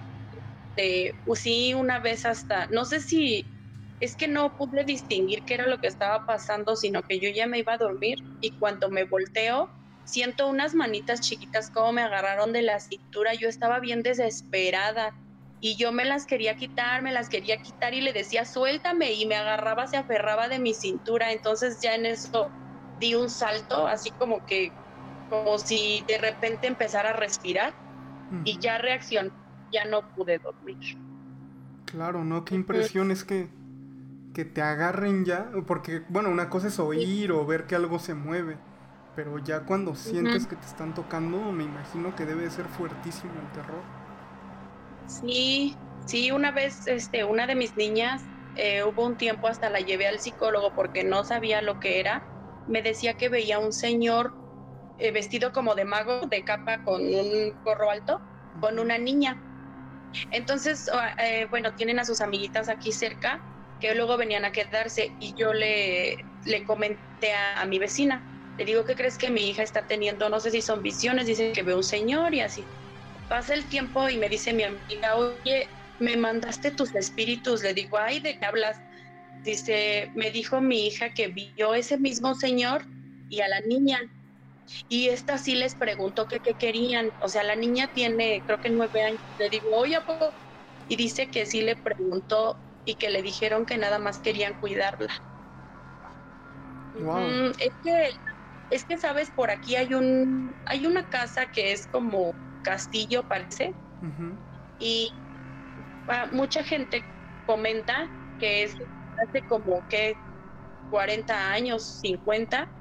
de, 0.76 1.14
sí, 1.36 1.74
una 1.74 2.00
vez 2.00 2.26
hasta, 2.26 2.68
no 2.68 2.86
sé 2.86 3.02
si, 3.02 3.54
es 4.00 4.16
que 4.16 4.28
no 4.28 4.56
pude 4.58 4.84
distinguir 4.86 5.44
qué 5.46 5.56
era 5.56 5.68
lo 5.68 5.80
que 5.80 5.88
estaba 5.88 6.26
pasando, 6.26 6.76
sino 6.76 7.04
que 7.04 7.20
yo 7.20 7.30
ya 7.30 7.48
me 7.48 7.60
iba 7.60 7.74
a 7.74 7.78
dormir 7.78 8.18
y 8.42 8.58
cuando 8.58 8.90
me 8.90 9.06
volteo, 9.06 9.70
siento 10.12 10.48
unas 10.48 10.76
manitas 10.76 11.22
chiquitas 11.22 11.72
como 11.72 11.94
me 11.94 12.02
agarraron 12.02 12.52
de 12.52 12.62
la 12.62 12.80
cintura, 12.80 13.34
yo 13.34 13.48
estaba 13.48 13.80
bien 13.80 14.04
desesperada 14.04 15.14
y 15.62 15.78
yo 15.78 15.92
me 15.94 16.04
las 16.04 16.26
quería 16.26 16.56
quitar, 16.58 17.02
me 17.02 17.14
las 17.14 17.30
quería 17.30 17.62
quitar 17.62 17.94
y 17.94 18.02
le 18.02 18.12
decía 18.12 18.46
suéltame 18.46 19.14
y 19.14 19.26
me 19.26 19.36
agarraba, 19.36 19.88
se 19.88 19.96
aferraba 19.96 20.50
de 20.50 20.60
mi 20.60 20.74
cintura, 20.74 21.32
entonces 21.32 21.80
ya 21.82 21.96
en 21.96 22.06
eso 22.06 22.52
di 23.00 23.16
un 23.16 23.30
salto, 23.30 23.88
así 23.88 24.12
como 24.12 24.46
que, 24.46 24.72
como 25.30 25.58
si 25.58 26.04
de 26.08 26.18
repente 26.18 26.68
empezara 26.68 27.12
a 27.12 27.14
respirar 27.14 27.74
y 28.44 28.60
ya 28.60 28.78
reaccioné, 28.78 29.32
ya 29.72 29.86
no 29.86 30.14
pude 30.14 30.40
dormir. 30.40 30.98
Claro, 31.86 32.24
¿no? 32.24 32.44
Qué 32.44 32.56
impresión 32.56 33.12
es 33.12 33.24
que, 33.24 33.50
que 34.34 34.46
te 34.46 34.62
agarren 34.62 35.26
ya, 35.26 35.52
porque 35.68 36.04
bueno, 36.10 36.30
una 36.30 36.50
cosa 36.50 36.68
es 36.68 36.80
oír 36.80 37.32
o 37.32 37.46
ver 37.46 37.66
que 37.66 37.76
algo 37.76 38.00
se 38.00 38.14
mueve 38.14 38.58
pero 39.16 39.40
ya 39.40 39.62
cuando 39.62 39.96
sientes 39.96 40.48
que 40.48 40.56
te 40.56 40.66
están 40.66 40.94
tocando, 40.94 41.40
me 41.52 41.64
imagino 41.64 42.16
que 42.16 42.26
debe 42.26 42.50
ser 42.50 42.66
fuertísimo 42.66 43.34
el 43.34 43.52
terror. 43.62 43.82
Sí, 45.08 45.76
sí, 46.06 46.32
una 46.32 46.52
vez 46.52 46.88
este, 46.88 47.24
una 47.24 47.48
de 47.48 47.56
mis 47.56 47.76
niñas, 47.76 48.22
eh, 48.56 48.84
hubo 48.84 49.06
un 49.06 49.18
tiempo 49.18 49.48
hasta 49.48 49.70
la 49.70 49.80
llevé 49.80 50.08
al 50.08 50.20
psicólogo 50.20 50.74
porque 50.76 51.04
no 51.04 51.24
sabía 51.24 51.62
lo 51.62 51.80
que 51.80 52.00
era. 52.00 52.24
Me 52.68 52.82
decía 52.82 53.16
que 53.16 53.30
veía 53.30 53.60
un 53.60 53.74
señor 53.74 54.34
eh, 55.00 55.12
vestido 55.12 55.52
como 55.52 55.76
de 55.76 55.86
mago, 55.86 56.28
de 56.28 56.44
capa 56.44 56.84
con 56.84 57.02
un 57.02 57.54
gorro 57.64 57.90
alto, 57.90 58.22
con 58.60 58.80
una 58.80 58.98
niña. 58.98 59.42
Entonces, 60.32 60.90
eh, 61.18 61.48
bueno, 61.50 61.74
tienen 61.76 62.00
a 62.00 62.06
sus 62.06 62.22
amiguitas 62.22 62.70
aquí 62.70 62.92
cerca 62.92 63.42
que 63.80 63.96
luego 63.96 64.16
venían 64.18 64.46
a 64.46 64.52
quedarse 64.52 65.12
y 65.20 65.34
yo 65.34 65.54
le 65.54 66.18
le 66.46 66.64
comenté 66.66 67.34
a, 67.34 67.66
mi 67.66 67.80
vecina, 67.80 68.24
le 68.62 68.66
digo, 68.66 68.86
¿qué 68.86 68.96
crees 68.96 69.18
que 69.18 69.32
mi 69.32 69.50
hija 69.50 69.64
está 69.64 69.88
teniendo? 69.88 70.30
No 70.30 70.40
sé 70.40 70.52
si 70.52 70.62
son 70.62 70.84
visiones, 70.84 71.26
dice 71.26 71.52
que 71.52 71.64
ve 71.64 71.74
un 71.74 71.84
señor 71.84 72.36
y 72.36 72.42
así. 72.42 72.68
Pasa 73.28 73.56
el 73.56 73.68
tiempo 73.68 74.08
y 74.10 74.18
me 74.18 74.30
dice 74.30 74.54
mi 74.54 74.64
amiga, 74.64 75.16
oye, 75.16 75.68
me 76.00 76.16
mandaste 76.16 76.70
tus 76.72 76.94
espíritus. 76.96 77.64
Le 77.64 77.74
digo, 77.74 77.98
ay, 77.98 78.20
¿de 78.20 78.38
qué 78.38 78.46
hablas? 78.46 78.78
Dice, 79.44 80.12
me 80.16 80.30
dijo 80.30 80.62
mi 80.62 80.86
hija 80.86 81.12
que 81.14 81.30
vio 81.30 81.74
ese 81.74 81.98
mismo 81.98 82.36
señor 82.36 82.86
y 83.30 83.42
a 83.42 83.48
la 83.48 83.62
niña. 83.62 84.00
Y 84.88 85.08
esta 85.10 85.40
sí 85.40 85.56
les 85.56 85.76
preguntó 85.76 86.28
qué 86.28 86.40
querían. 86.40 87.14
O 87.20 87.30
sea, 87.30 87.44
la 87.44 87.56
niña 87.56 87.92
tiene, 87.94 88.44
creo 88.46 88.60
que 88.60 88.70
nueve 88.70 89.02
años. 89.02 89.22
Le 89.40 89.50
digo, 89.50 89.70
oye, 89.76 89.96
¿a 89.96 90.06
poco? 90.06 90.36
Y 90.88 90.98
dice 90.98 91.32
que 91.32 91.48
sí 91.48 91.62
le 91.62 91.76
preguntó 91.78 92.60
y 92.86 92.96
que 92.96 93.10
le 93.10 93.24
dijeron 93.24 93.66
que 93.66 93.78
nada 93.78 93.98
más 93.98 94.20
querían 94.20 94.54
cuidarla. 94.60 95.12
es 97.60 97.74
que, 97.82 98.10
es 98.72 98.86
que 98.86 98.98
sabes, 98.98 99.32
por 99.32 99.52
aquí 99.52 99.76
hay 99.76 99.94
un, 99.94 100.58
hay 100.66 100.86
una 100.86 101.04
casa 101.04 101.48
que 101.48 101.74
es 101.74 101.88
como 101.88 102.40
castillo, 102.62 103.28
parece. 103.28 103.78
Y 104.80 105.22
mucha 106.32 106.64
gente 106.64 107.06
comenta 107.46 108.10
que 108.38 108.64
es 108.64 108.76
hace 109.18 109.46
como 109.46 109.86
que 109.88 110.18
40 110.90 111.52
años, 111.52 112.00
50, 112.00 112.74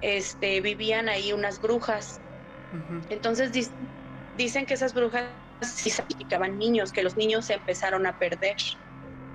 este, 0.00 0.60
vivían 0.62 1.08
ahí 1.08 1.32
unas 1.32 1.60
brujas. 1.60 2.22
Entonces 3.10 3.52
dicen 4.32 4.66
que 4.66 4.74
esas 4.74 4.94
brujas 4.94 5.36
sí 5.60 5.90
sacrificaban 5.90 6.56
niños, 6.56 6.92
que 6.92 7.02
los 7.02 7.16
niños 7.16 7.44
se 7.46 7.54
empezaron 7.54 8.06
a 8.06 8.16
perder. 8.16 8.56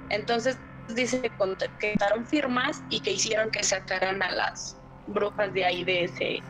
Entonces 0.09 0.59
dice 0.87 1.21
que 1.21 1.29
contaron 1.37 2.25
firmas 2.25 2.81
y 2.89 3.01
que 3.01 3.11
hicieron 3.11 3.51
que 3.51 3.63
sacaran 3.63 4.23
a 4.23 4.31
las 4.31 4.80
brujas 5.07 5.53
de 5.53 5.65
ahí 5.65 5.83
de 5.83 6.03
ese, 6.05 6.41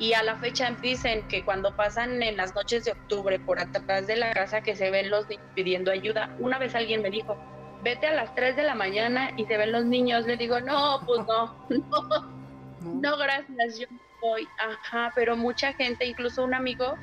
y 0.00 0.14
a 0.14 0.22
la 0.22 0.38
fecha 0.38 0.70
dicen 0.80 1.26
que 1.28 1.44
cuando 1.44 1.76
pasan 1.76 2.22
en 2.22 2.36
las 2.38 2.54
noches 2.54 2.84
de 2.84 2.92
octubre 2.92 3.38
por 3.38 3.60
atrás 3.60 4.06
de 4.06 4.16
la 4.16 4.32
casa 4.32 4.62
que 4.62 4.74
se 4.74 4.90
ven 4.90 5.10
los 5.10 5.28
niños 5.28 5.44
pidiendo 5.54 5.90
ayuda, 5.90 6.34
una 6.38 6.58
vez 6.58 6.74
alguien 6.74 7.02
me 7.02 7.10
dijo, 7.10 7.36
vete 7.82 8.06
a 8.06 8.14
las 8.14 8.34
3 8.34 8.56
de 8.56 8.62
la 8.62 8.74
mañana 8.74 9.30
y 9.36 9.44
se 9.44 9.58
ven 9.58 9.72
los 9.72 9.84
niños, 9.84 10.26
le 10.26 10.38
digo, 10.38 10.58
no, 10.60 11.00
pues 11.04 11.20
no, 11.28 11.66
no, 12.80 13.00
no. 13.02 13.18
gracias, 13.18 13.78
yo 13.78 13.86
voy, 14.22 14.48
ajá, 14.58 15.12
pero 15.14 15.36
mucha 15.36 15.74
gente, 15.74 16.06
incluso 16.06 16.44
un 16.44 16.54
amigo, 16.54 16.96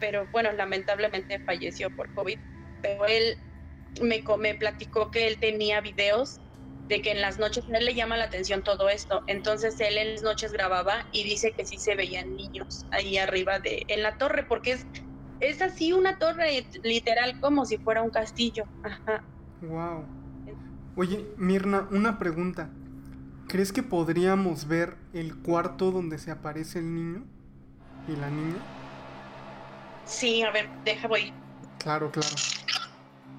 pero 0.00 0.26
bueno, 0.32 0.50
lamentablemente 0.50 1.38
falleció 1.44 1.90
por 1.90 2.12
COVID, 2.14 2.38
pero 2.82 3.06
él 3.06 3.36
me, 4.02 4.24
me 4.38 4.54
platicó 4.56 5.12
que 5.12 5.28
él 5.28 5.38
tenía 5.38 5.80
videos 5.80 6.40
de 6.88 7.02
que 7.02 7.10
en 7.10 7.20
las 7.20 7.38
noches 7.38 7.64
a 7.72 7.78
él 7.78 7.84
le 7.84 7.94
llama 7.94 8.16
la 8.16 8.24
atención 8.24 8.62
todo 8.62 8.88
esto. 8.88 9.22
Entonces 9.26 9.78
él 9.80 9.98
en 9.98 10.12
las 10.14 10.22
noches 10.22 10.52
grababa 10.52 11.06
y 11.12 11.24
dice 11.24 11.52
que 11.52 11.64
sí 11.64 11.78
se 11.78 11.94
veían 11.94 12.36
niños 12.36 12.86
ahí 12.90 13.18
arriba 13.18 13.58
de 13.58 13.84
en 13.88 14.02
la 14.02 14.16
torre 14.18 14.44
porque 14.48 14.72
es 14.72 14.86
es 15.40 15.60
así 15.60 15.92
una 15.92 16.18
torre 16.18 16.66
literal 16.82 17.38
como 17.40 17.64
si 17.66 17.76
fuera 17.78 18.02
un 18.02 18.10
castillo. 18.10 18.64
Ajá. 18.82 19.22
Wow. 19.60 20.04
Oye, 20.96 21.26
Mirna, 21.36 21.88
una 21.90 22.18
pregunta. 22.18 22.70
¿Crees 23.48 23.72
que 23.72 23.82
podríamos 23.82 24.66
ver 24.66 24.96
el 25.12 25.36
cuarto 25.36 25.90
donde 25.90 26.18
se 26.18 26.30
aparece 26.30 26.78
el 26.78 26.94
niño 26.94 27.24
y 28.08 28.16
la 28.16 28.30
niña? 28.30 28.56
Sí, 30.04 30.42
a 30.42 30.50
ver, 30.50 30.68
deja 30.84 31.06
voy. 31.06 31.32
Claro, 31.78 32.10
claro. 32.10 32.28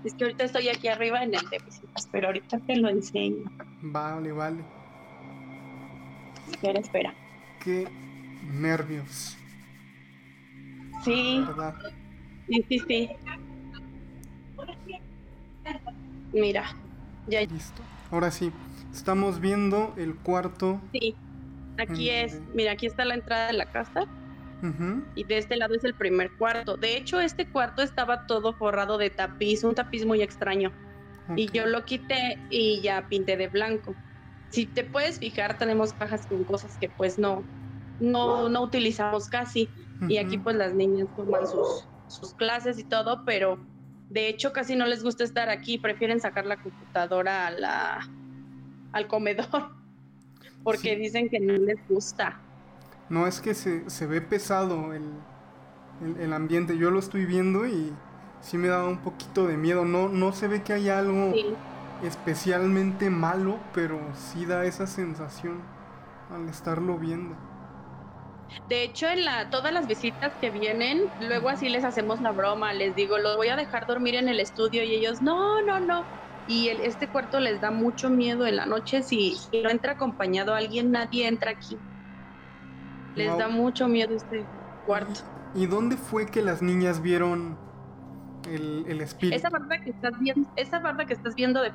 Es 0.04 0.14
que 0.14 0.26
ahorita 0.26 0.46
estoy 0.46 0.70
aquí 0.70 0.88
arriba 0.88 1.24
en 1.24 1.34
el 1.34 1.50
de 1.50 1.60
visitas, 1.60 2.08
pero 2.12 2.28
ahorita 2.28 2.60
te 2.60 2.76
lo 2.78 2.90
enseño. 2.90 3.44
Vale, 3.82 4.32
vale. 4.32 4.64
Espera, 6.52 6.80
espera. 6.80 7.14
Qué 7.64 7.88
nervios. 8.44 9.38
Sí. 11.04 11.44
¿verdad? 11.46 11.76
Sí, 12.48 12.66
sí, 12.70 12.80
sí. 12.88 13.10
Mira, 16.34 16.66
ya. 17.28 17.42
Listo. 17.42 17.82
Ahora 18.12 18.32
sí, 18.32 18.52
estamos 18.94 19.40
viendo 19.40 19.94
el 19.98 20.16
cuarto. 20.16 20.80
Sí. 20.94 21.16
Aquí 21.78 22.10
es, 22.10 22.42
mira, 22.56 22.72
aquí 22.72 22.88
está 22.88 23.06
la 23.06 23.14
entrada 23.14 23.48
de 23.48 23.54
la 23.54 23.72
casa. 23.72 24.08
Y 25.16 25.24
de 25.24 25.38
este 25.38 25.56
lado 25.56 25.76
es 25.76 25.84
el 25.84 25.94
primer 25.94 26.32
cuarto. 26.32 26.78
De 26.78 26.98
hecho, 26.98 27.20
este 27.20 27.48
cuarto 27.48 27.82
estaba 27.82 28.26
todo 28.26 28.54
forrado 28.54 28.98
de 28.98 29.10
tapiz, 29.10 29.64
un 29.64 29.76
tapiz 29.76 30.06
muy 30.06 30.22
extraño. 30.22 30.72
Y 31.36 31.52
yo 31.52 31.66
lo 31.66 31.84
quité 31.86 32.40
y 32.50 32.82
ya 32.82 33.08
pinté 33.08 33.38
de 33.38 33.48
blanco. 33.48 33.94
Si 34.50 34.66
te 34.66 34.84
puedes 34.84 35.20
fijar, 35.20 35.58
tenemos 35.58 35.94
cajas 35.94 36.26
con 36.26 36.44
cosas 36.46 36.78
que 36.78 36.90
pues 36.90 37.20
no, 37.20 37.44
no, 38.00 38.50
no 38.50 38.62
utilizamos 38.64 39.28
casi. 39.28 39.70
Y 40.08 40.18
aquí 40.18 40.38
pues 40.38 40.56
las 40.56 40.74
niñas 40.74 41.08
toman 41.16 41.46
sus, 41.46 41.88
sus 42.08 42.34
clases 42.34 42.80
y 42.80 42.84
todo, 42.84 43.24
pero 43.26 43.60
de 44.10 44.30
hecho 44.30 44.54
casi 44.54 44.76
no 44.76 44.86
les 44.86 45.04
gusta 45.04 45.24
estar 45.24 45.50
aquí, 45.50 45.78
prefieren 45.78 46.20
sacar 46.20 46.46
la 46.46 46.58
computadora 46.58 47.48
a 47.48 47.52
la, 47.52 48.10
al 48.94 49.08
comedor 49.08 49.72
porque 50.64 50.96
dicen 50.96 51.30
que 51.30 51.40
no 51.40 51.54
les 51.54 51.78
gusta. 51.88 52.40
No, 53.10 53.28
es 53.28 53.40
que 53.40 53.54
se, 53.54 53.90
se 53.90 54.06
ve 54.06 54.22
pesado 54.22 54.94
el, 54.94 55.14
el, 56.20 56.34
ambiente. 56.34 56.78
Yo 56.78 56.92
lo 56.92 57.00
estoy 57.00 57.26
viendo 57.26 57.66
y 57.66 57.94
sí 58.42 58.58
me 58.58 58.68
da 58.68 58.84
un 58.84 58.98
poquito 58.98 59.48
de 59.48 59.58
miedo. 59.58 59.86
No, 59.86 60.10
no 60.10 60.34
se 60.34 60.48
ve 60.48 60.62
que 60.62 60.74
haya 60.74 61.00
algo 61.00 61.34
especialmente 62.04 63.10
malo, 63.10 63.60
pero 63.74 64.00
sí 64.14 64.46
da 64.46 64.66
esa 64.66 64.88
sensación 64.88 65.62
al 66.34 66.48
estarlo 66.50 66.98
viendo. 66.98 67.36
De 68.70 68.84
hecho, 68.84 69.08
en 69.08 69.26
la, 69.26 69.50
todas 69.50 69.74
las 69.74 69.88
visitas 69.88 70.34
que 70.40 70.50
vienen, 70.50 71.06
luego 71.22 71.50
así 71.50 71.70
les 71.70 71.84
hacemos 71.84 72.22
la 72.22 72.32
broma, 72.32 72.74
les 72.74 72.96
digo, 72.96 73.18
los 73.18 73.36
voy 73.36 73.50
a 73.50 73.56
dejar 73.56 73.88
dormir 73.88 74.16
en 74.16 74.30
el 74.30 74.40
estudio 74.40 74.84
y 74.84 74.96
ellos, 74.96 75.22
no, 75.22 75.62
no, 75.62 75.80
no. 75.80 76.06
Y 76.48 76.70
el, 76.70 76.80
este 76.82 77.10
cuarto 77.10 77.40
les 77.40 77.60
da 77.60 77.72
mucho 77.72 78.10
miedo 78.10 78.46
en 78.48 78.56
la 78.56 78.66
noche, 78.66 79.04
si, 79.04 79.36
si 79.36 79.62
no 79.62 79.70
entra 79.70 79.94
acompañado 79.94 80.54
alguien, 80.56 80.92
nadie 80.92 81.28
entra 81.28 81.52
aquí. 81.52 81.78
Les 83.18 83.38
da 83.38 83.48
mucho 83.48 83.88
miedo 83.88 84.16
este 84.16 84.46
cuarto. 84.86 85.22
¿Y 85.56 85.66
dónde 85.66 85.98
fue 85.98 86.26
que 86.28 86.42
las 86.42 86.62
niñas 86.62 87.02
vieron 87.02 87.58
el, 88.50 88.86
el 88.88 89.02
espíritu? 89.02 89.36
Esa 89.36 89.50
barda 89.50 89.82
que 89.82 89.90
estás 89.90 90.20
viendo, 90.20 90.50
esa 90.56 90.80
barda 90.80 91.06
que 91.06 91.14
estás 91.14 91.36
viendo 91.36 91.62
de 91.62 91.72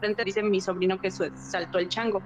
frente 0.00 0.24
dice 0.24 0.42
mi 0.42 0.60
sobrino 0.60 1.00
que 1.00 1.10
saltó 1.10 1.78
el 1.78 1.88
chango. 1.88 2.22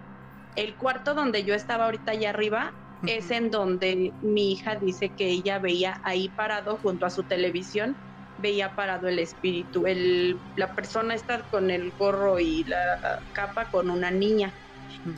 El 0.57 0.75
cuarto 0.75 1.15
donde 1.15 1.45
yo 1.45 1.55
estaba 1.55 1.87
ahorita 1.87 2.13
allá 2.13 2.31
arriba 2.31 2.73
es 3.07 3.31
en 3.31 3.51
donde 3.51 4.13
mi 4.23 4.53
hija 4.53 4.77
dice 4.77 5.09
que 5.09 5.29
ella 5.29 5.59
veía 5.59 6.01
ahí 6.05 6.29
parado 6.29 6.79
junto 6.83 7.07
a 7.07 7.11
su 7.11 7.25
televisión, 7.25 7.97
veía 8.39 8.77
parado 8.77 9.09
el 9.09 9.19
espíritu, 9.19 9.87
el, 9.87 10.39
la 10.57 10.75
persona 10.75 11.15
está 11.15 11.43
con 11.51 11.71
el 11.71 11.93
gorro 11.99 12.39
y 12.39 12.65
la 12.65 13.21
capa 13.33 13.71
con 13.71 13.91
una 13.91 14.11
niña. 14.11 14.53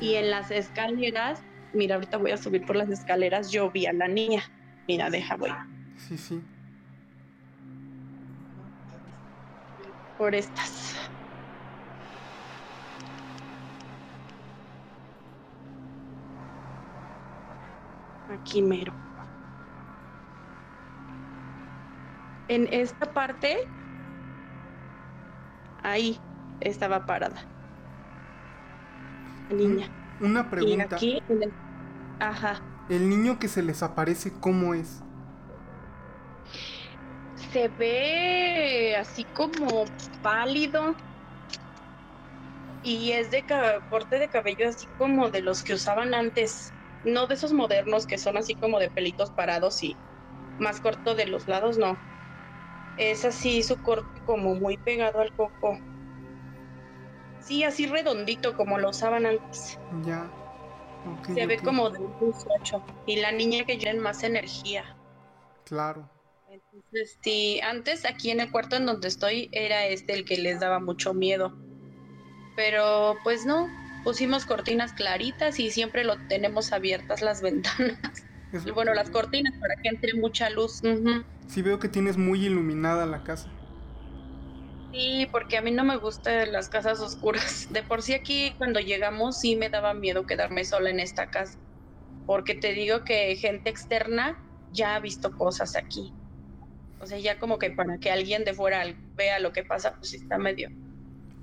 Y 0.00 0.14
en 0.14 0.30
las 0.30 0.50
escaleras 0.50 1.42
mira, 1.74 1.96
ahorita 1.96 2.18
voy 2.18 2.30
a 2.30 2.36
subir 2.36 2.64
por 2.64 2.76
las 2.76 2.88
escaleras, 2.88 3.50
yo 3.50 3.70
vi 3.70 3.86
a 3.86 3.92
la 3.92 4.08
niña. 4.08 4.42
Mira, 4.86 5.10
deja, 5.10 5.36
voy. 5.36 5.50
Sí, 5.96 6.16
sí. 6.16 6.40
Por 10.16 10.34
estas. 10.34 10.94
Aquí 18.28 18.62
mero. 18.62 18.92
En 22.48 22.68
esta 22.70 23.12
parte, 23.12 23.56
ahí 25.82 26.20
estaba 26.60 27.04
parada. 27.06 27.48
La 29.48 29.56
niña. 29.56 29.90
Una 30.20 30.48
pregunta. 30.50 30.96
aquí, 30.96 31.20
Ajá. 32.24 32.64
¿El 32.88 33.10
niño 33.10 33.38
que 33.38 33.48
se 33.48 33.62
les 33.62 33.82
aparece 33.82 34.32
cómo 34.40 34.72
es? 34.74 35.00
Se 37.52 37.68
ve 37.68 38.96
así 38.96 39.26
como 39.26 39.84
pálido 40.22 40.96
y 42.80 43.12
es 43.12 43.30
de 43.30 43.44
corte 43.90 44.18
de 44.18 44.30
cabello 44.30 44.68
así 44.68 44.86
como 44.96 45.30
de 45.30 45.42
los 45.42 45.62
que 45.62 45.74
usaban 45.74 46.14
antes, 46.14 46.72
no 47.02 47.26
de 47.26 47.34
esos 47.34 47.52
modernos 47.52 48.06
que 48.06 48.16
son 48.16 48.38
así 48.38 48.54
como 48.54 48.78
de 48.78 48.90
pelitos 48.90 49.30
parados 49.32 49.82
y 49.82 49.98
más 50.56 50.80
corto 50.80 51.14
de 51.14 51.26
los 51.26 51.46
lados, 51.46 51.76
no. 51.76 52.00
Es 52.96 53.26
así 53.26 53.62
su 53.62 53.76
corte 53.76 54.22
como 54.24 54.54
muy 54.54 54.78
pegado 54.78 55.20
al 55.20 55.30
coco. 55.34 55.78
Sí, 57.38 57.64
así 57.64 57.84
redondito 57.86 58.54
como 58.54 58.78
lo 58.78 58.88
usaban 58.90 59.26
antes. 59.26 59.78
Ya 60.04 60.43
se 61.34 61.46
ve 61.46 61.58
como 61.58 61.90
de 61.90 61.98
18 62.20 62.82
y 63.06 63.16
la 63.16 63.32
niña 63.32 63.64
que 63.64 63.76
tiene 63.76 64.00
más 64.00 64.22
energía. 64.22 64.96
Claro. 65.64 66.08
Entonces, 66.48 67.18
sí, 67.22 67.60
antes 67.62 68.04
aquí 68.04 68.30
en 68.30 68.40
el 68.40 68.50
cuarto 68.50 68.76
en 68.76 68.86
donde 68.86 69.08
estoy 69.08 69.48
era 69.52 69.86
este 69.86 70.12
el 70.14 70.24
que 70.24 70.36
les 70.36 70.60
daba 70.60 70.78
mucho 70.78 71.14
miedo. 71.14 71.56
Pero 72.56 73.16
pues 73.24 73.44
no, 73.44 73.68
pusimos 74.04 74.46
cortinas 74.46 74.92
claritas 74.92 75.58
y 75.58 75.70
siempre 75.70 76.04
lo 76.04 76.16
tenemos 76.28 76.72
abiertas 76.72 77.22
las 77.22 77.42
ventanas. 77.42 77.98
y 78.64 78.70
bueno, 78.70 78.94
las 78.94 79.10
cortinas 79.10 79.54
para 79.58 79.74
que 79.82 79.88
entre 79.88 80.14
mucha 80.14 80.50
luz. 80.50 80.80
Sí 81.48 81.62
veo 81.62 81.78
que 81.78 81.88
tienes 81.88 82.16
muy 82.16 82.46
iluminada 82.46 83.06
la 83.06 83.24
casa. 83.24 83.50
Sí, 84.94 85.26
porque 85.32 85.56
a 85.56 85.60
mí 85.60 85.72
no 85.72 85.82
me 85.82 85.96
gustan 85.96 86.52
las 86.52 86.68
casas 86.68 87.00
oscuras. 87.00 87.66
De 87.70 87.82
por 87.82 88.00
sí 88.00 88.14
aquí 88.14 88.54
cuando 88.58 88.78
llegamos 88.78 89.40
sí 89.40 89.56
me 89.56 89.68
daba 89.68 89.92
miedo 89.92 90.24
quedarme 90.24 90.64
sola 90.64 90.88
en 90.90 91.00
esta 91.00 91.30
casa. 91.30 91.58
Porque 92.26 92.54
te 92.54 92.72
digo 92.72 93.02
que 93.04 93.34
gente 93.34 93.70
externa 93.70 94.38
ya 94.70 94.94
ha 94.94 95.00
visto 95.00 95.32
cosas 95.32 95.74
aquí. 95.74 96.12
O 97.00 97.06
sea, 97.06 97.18
ya 97.18 97.40
como 97.40 97.58
que 97.58 97.70
para 97.70 97.98
que 97.98 98.12
alguien 98.12 98.44
de 98.44 98.54
fuera 98.54 98.84
vea 99.16 99.40
lo 99.40 99.52
que 99.52 99.64
pasa, 99.64 99.96
pues 99.98 100.14
está 100.14 100.38
medio. 100.38 100.68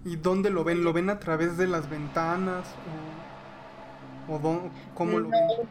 ¿Y 0.06 0.16
dónde 0.16 0.50
lo 0.50 0.64
ven? 0.64 0.86
¿Lo 0.86 0.94
ven 0.94 1.10
a 1.10 1.20
través 1.20 1.58
de 1.58 1.68
las 1.68 1.90
ventanas? 1.90 2.66
¿O, 4.30 4.72
cómo 4.94 5.20
lo 5.20 5.30
ven? 5.30 5.70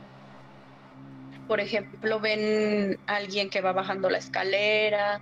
Por 1.49 1.61
ejemplo, 1.61 2.21
ven 2.21 3.01
a 3.07 3.17
alguien 3.17 3.49
que 3.49 3.63
va 3.63 3.73
bajando 3.73 4.11
la 4.11 4.19
escalera, 4.19 5.19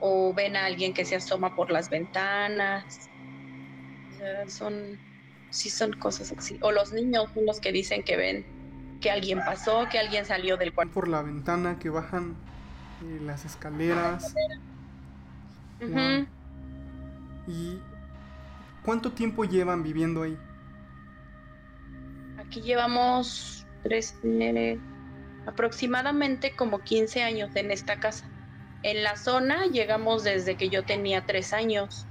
o 0.00 0.32
ven 0.34 0.56
a 0.56 0.64
alguien 0.64 0.92
que 0.94 1.04
se 1.04 1.16
asoma 1.16 1.54
por 1.54 1.70
las 1.70 1.90
ventanas. 1.90 3.10
son, 4.48 4.98
sí 5.50 5.70
son 5.70 5.92
cosas 5.92 6.32
así. 6.36 6.58
O 6.62 6.72
los 6.72 6.92
niños 6.92 7.30
son 7.34 7.46
los 7.46 7.60
que 7.60 7.72
dicen 7.72 8.02
que 8.02 8.16
ven 8.16 8.60
que 9.00 9.10
alguien 9.10 9.40
pasó, 9.44 9.88
que 9.90 9.98
alguien 9.98 10.24
salió 10.24 10.56
del 10.56 10.74
cuarto. 10.74 10.92
Por 10.92 11.08
la 11.08 11.22
ventana, 11.22 11.78
que 11.78 11.90
bajan 11.90 12.36
eh, 13.02 13.18
las 13.22 13.44
escaleras. 13.44 14.34
¿Y 17.48 17.78
cuánto 18.84 19.12
tiempo 19.12 19.44
llevan 19.44 19.82
viviendo 19.82 20.22
ahí? 20.22 20.36
Aquí 22.38 22.60
llevamos 22.60 23.66
tres, 23.82 24.14
aproximadamente 25.46 26.54
como 26.56 26.80
15 26.80 27.22
años 27.22 27.50
en 27.56 27.70
esta 27.70 27.98
casa. 27.98 28.29
En 28.82 29.02
la 29.02 29.16
zona 29.16 29.66
llegamos 29.66 30.24
desde 30.24 30.56
que 30.56 30.70
yo 30.70 30.84
tenía 30.84 31.26
tres 31.26 31.52
años. 31.52 32.06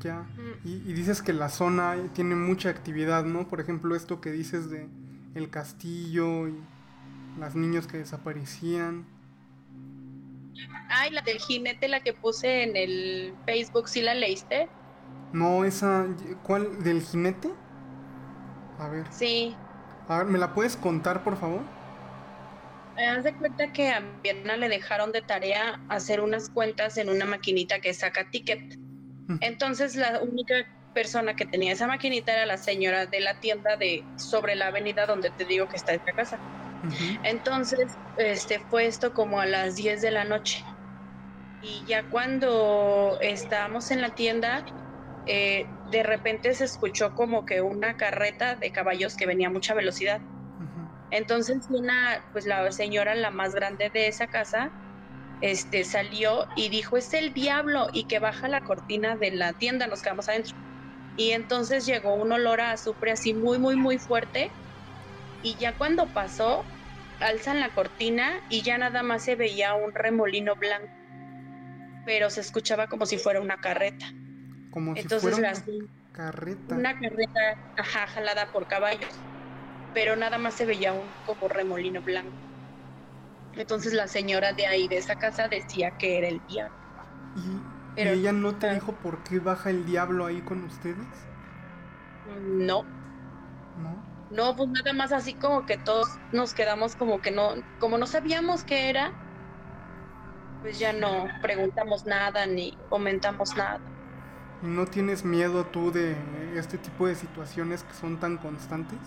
Ya. 0.00 0.26
Y, 0.64 0.92
dices 0.92 1.22
que 1.22 1.32
la 1.32 1.48
zona 1.48 1.96
tiene 2.14 2.34
mucha 2.34 2.70
actividad, 2.70 3.24
¿no? 3.24 3.48
Por 3.48 3.60
ejemplo, 3.60 3.94
esto 3.94 4.20
que 4.20 4.30
dices 4.30 4.70
de 4.70 4.88
el 5.34 5.50
castillo 5.50 6.48
y 6.48 6.58
las 7.38 7.54
niños 7.54 7.86
que 7.86 7.98
desaparecían. 7.98 9.06
Ay, 10.88 11.10
la 11.10 11.22
del 11.22 11.38
jinete, 11.38 11.88
la 11.88 12.00
que 12.00 12.12
puse 12.12 12.64
en 12.64 12.76
el 12.76 13.34
Facebook, 13.46 13.88
¿sí 13.88 14.02
la 14.02 14.14
leíste? 14.14 14.68
No, 15.32 15.64
esa. 15.64 16.06
¿Cuál? 16.42 16.82
¿Del 16.82 17.02
jinete? 17.02 17.50
A 18.78 18.88
ver. 18.88 19.06
Sí. 19.10 19.54
A 20.08 20.18
ver, 20.18 20.26
¿me 20.26 20.38
la 20.38 20.54
puedes 20.54 20.76
contar, 20.76 21.22
por 21.22 21.36
favor? 21.36 21.60
Haz 22.96 23.24
de 23.24 23.36
cuenta 23.36 23.72
que 23.72 23.88
a 23.90 24.00
Viena 24.22 24.56
le 24.56 24.68
dejaron 24.68 25.12
de 25.12 25.22
tarea 25.22 25.80
hacer 25.88 26.20
unas 26.20 26.50
cuentas 26.50 26.96
en 26.98 27.08
una 27.08 27.24
maquinita 27.24 27.80
que 27.80 27.94
saca 27.94 28.28
ticket. 28.30 28.60
Entonces 29.40 29.96
la 29.96 30.20
única 30.22 30.54
persona 30.92 31.34
que 31.36 31.46
tenía 31.46 31.72
esa 31.72 31.86
maquinita 31.88 32.32
era 32.34 32.46
la 32.46 32.58
señora 32.58 33.06
de 33.06 33.20
la 33.20 33.38
tienda 33.40 33.76
de 33.78 34.08
sobre 34.16 34.56
la 34.56 34.68
avenida 34.68 35.06
donde 35.06 35.30
te 35.32 35.44
digo 35.46 35.68
que 35.68 35.76
está 35.78 35.94
esta 35.94 36.12
casa. 36.14 36.42
Entonces, 37.22 37.98
este 38.16 38.60
fue 38.68 38.86
esto 38.86 39.12
como 39.14 39.40
a 39.40 39.46
las 39.46 39.76
10 39.76 40.02
de 40.02 40.10
la 40.12 40.24
noche. 40.24 40.62
Y 41.60 41.86
ya 41.86 42.08
cuando 42.08 43.18
estábamos 43.20 43.90
en 43.90 44.00
la 44.00 44.14
tienda, 44.14 44.64
eh, 45.26 45.80
de 45.84 46.02
repente 46.02 46.54
se 46.54 46.64
escuchó 46.64 47.14
como 47.14 47.44
que 47.44 47.62
una 47.62 47.96
carreta 47.96 48.56
de 48.56 48.72
caballos 48.72 49.16
que 49.16 49.26
venía 49.26 49.48
a 49.48 49.52
mucha 49.52 49.74
velocidad. 49.74 50.22
Entonces 51.10 51.66
una, 51.68 52.24
pues 52.32 52.46
la 52.46 52.70
señora, 52.70 53.14
la 53.14 53.30
más 53.30 53.54
grande 53.54 53.90
de 53.90 54.06
esa 54.06 54.26
casa, 54.26 54.70
este, 55.40 55.84
salió 55.84 56.46
y 56.56 56.68
dijo, 56.68 56.96
es 56.96 57.12
el 57.14 57.34
diablo, 57.34 57.88
y 57.92 58.04
que 58.04 58.18
baja 58.18 58.48
la 58.48 58.60
cortina 58.60 59.16
de 59.16 59.32
la 59.32 59.52
tienda, 59.52 59.86
nos 59.86 60.02
quedamos 60.02 60.28
adentro. 60.28 60.56
Y 61.16 61.32
entonces 61.32 61.86
llegó 61.86 62.14
un 62.14 62.32
olor 62.32 62.60
a 62.60 62.72
azufre 62.72 63.10
así 63.12 63.34
muy, 63.34 63.58
muy, 63.58 63.76
muy 63.76 63.98
fuerte. 63.98 64.50
Y 65.42 65.56
ya 65.56 65.76
cuando 65.76 66.06
pasó, 66.12 66.64
alzan 67.20 67.60
la 67.60 67.70
cortina 67.70 68.40
y 68.48 68.62
ya 68.62 68.78
nada 68.78 69.02
más 69.02 69.24
se 69.24 69.34
veía 69.34 69.74
un 69.74 69.92
remolino 69.92 70.54
blanco. 70.56 70.92
Pero 72.06 72.30
se 72.30 72.40
escuchaba 72.40 72.86
como 72.86 73.04
si 73.06 73.18
fuera 73.18 73.40
una 73.40 73.56
carreta. 73.56 74.06
Como 74.70 74.94
si 74.94 75.08
fuera 75.08 75.36
una 75.36 75.52
carreta. 76.12 76.74
Una 76.74 76.92
carreta, 76.94 77.58
ajá, 77.76 78.06
jalada 78.06 78.50
por 78.52 78.66
caballos 78.66 79.29
pero 79.94 80.16
nada 80.16 80.38
más 80.38 80.54
se 80.54 80.66
veía 80.66 80.92
un 80.92 81.06
como 81.26 81.48
remolino 81.48 82.00
blanco. 82.02 82.30
Entonces 83.56 83.92
la 83.92 84.06
señora 84.06 84.52
de 84.52 84.66
ahí, 84.66 84.88
de 84.88 84.98
esa 84.98 85.16
casa, 85.16 85.48
decía 85.48 85.92
que 85.98 86.18
era 86.18 86.28
el 86.28 86.40
diablo. 86.46 86.74
¿Y, 87.36 88.00
ella 88.00 88.32
no 88.32 88.54
te 88.54 88.72
dijo 88.72 88.92
por 88.92 89.22
qué 89.24 89.40
baja 89.40 89.70
el 89.70 89.84
diablo 89.84 90.26
ahí 90.26 90.40
con 90.42 90.64
ustedes? 90.64 91.06
No. 92.40 92.84
¿No? 93.82 94.10
No, 94.30 94.56
pues 94.56 94.68
nada 94.70 94.92
más 94.92 95.12
así 95.12 95.34
como 95.34 95.66
que 95.66 95.76
todos 95.76 96.08
nos 96.32 96.54
quedamos 96.54 96.94
como 96.94 97.20
que 97.20 97.32
no, 97.32 97.54
como 97.80 97.98
no 97.98 98.06
sabíamos 98.06 98.62
qué 98.62 98.88
era, 98.88 99.12
pues 100.62 100.78
ya 100.78 100.92
no 100.92 101.26
preguntamos 101.42 102.06
nada 102.06 102.46
ni 102.46 102.78
comentamos 102.88 103.56
nada. 103.56 103.80
¿No 104.62 104.86
tienes 104.86 105.24
miedo 105.24 105.64
tú 105.66 105.90
de 105.90 106.14
este 106.54 106.78
tipo 106.78 107.06
de 107.06 107.16
situaciones 107.16 107.82
que 107.82 107.94
son 107.94 108.20
tan 108.20 108.36
constantes? 108.36 108.98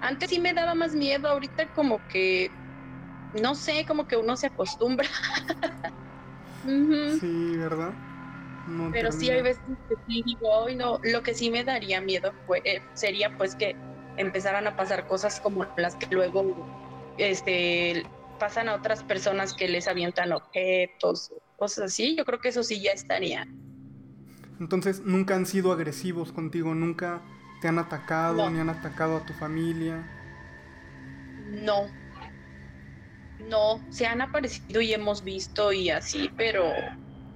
Antes 0.00 0.30
sí 0.30 0.40
me 0.40 0.54
daba 0.54 0.74
más 0.74 0.94
miedo, 0.94 1.28
ahorita 1.28 1.72
como 1.74 2.00
que, 2.08 2.50
no 3.40 3.54
sé, 3.54 3.84
como 3.86 4.06
que 4.06 4.16
uno 4.16 4.36
se 4.36 4.46
acostumbra. 4.46 5.08
Sí, 7.20 7.56
¿verdad? 7.56 7.94
Pero 8.92 9.10
sí 9.12 9.30
hay 9.30 9.40
veces 9.40 9.62
que 9.88 9.94
sí 10.06 10.22
digo, 10.26 10.50
hoy 10.50 10.74
no, 10.74 11.00
lo 11.02 11.22
que 11.22 11.32
sí 11.32 11.50
me 11.50 11.64
daría 11.64 12.02
miedo 12.02 12.32
eh, 12.64 12.82
sería 12.94 13.34
pues 13.38 13.54
que 13.54 13.74
empezaran 14.18 14.66
a 14.66 14.76
pasar 14.76 15.06
cosas 15.06 15.40
como 15.40 15.66
las 15.78 15.96
que 15.96 16.14
luego 16.14 16.44
este, 17.16 18.04
pasan 18.38 18.68
a 18.68 18.74
otras 18.74 19.02
personas 19.04 19.54
que 19.54 19.68
les 19.68 19.88
avientan 19.88 20.32
objetos, 20.32 21.32
cosas 21.56 21.86
así, 21.86 22.16
yo 22.16 22.24
creo 22.24 22.40
que 22.40 22.48
eso 22.48 22.62
sí 22.62 22.82
ya 22.82 22.92
estaría. 22.92 23.46
Entonces, 24.58 25.00
nunca 25.00 25.34
han 25.36 25.46
sido 25.46 25.72
agresivos 25.72 26.32
contigo, 26.32 26.74
nunca 26.74 27.22
¿Te 27.60 27.68
han 27.68 27.78
atacado? 27.78 28.48
¿Ni 28.50 28.58
han 28.58 28.70
atacado 28.70 29.18
a 29.18 29.26
tu 29.26 29.32
familia? 29.34 30.02
No. 31.50 31.88
No, 33.48 33.84
se 33.90 34.06
han 34.06 34.20
aparecido 34.22 34.80
y 34.80 34.92
hemos 34.92 35.24
visto 35.24 35.72
y 35.72 35.90
así, 35.90 36.30
pero 36.36 36.64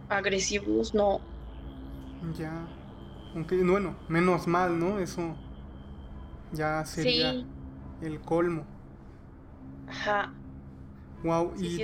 agresivos 0.09 0.95
no. 0.95 1.21
Ya. 2.39 2.67
Aunque, 3.35 3.63
bueno, 3.63 3.97
menos 4.09 4.47
mal, 4.47 4.79
¿no? 4.79 4.99
Eso 4.99 5.37
ya 6.53 6.85
sería 6.85 7.35
el 8.01 8.21
colmo. 8.21 8.65
Ajá. 9.89 10.33
Wow, 11.23 11.53
¿y 11.61 11.83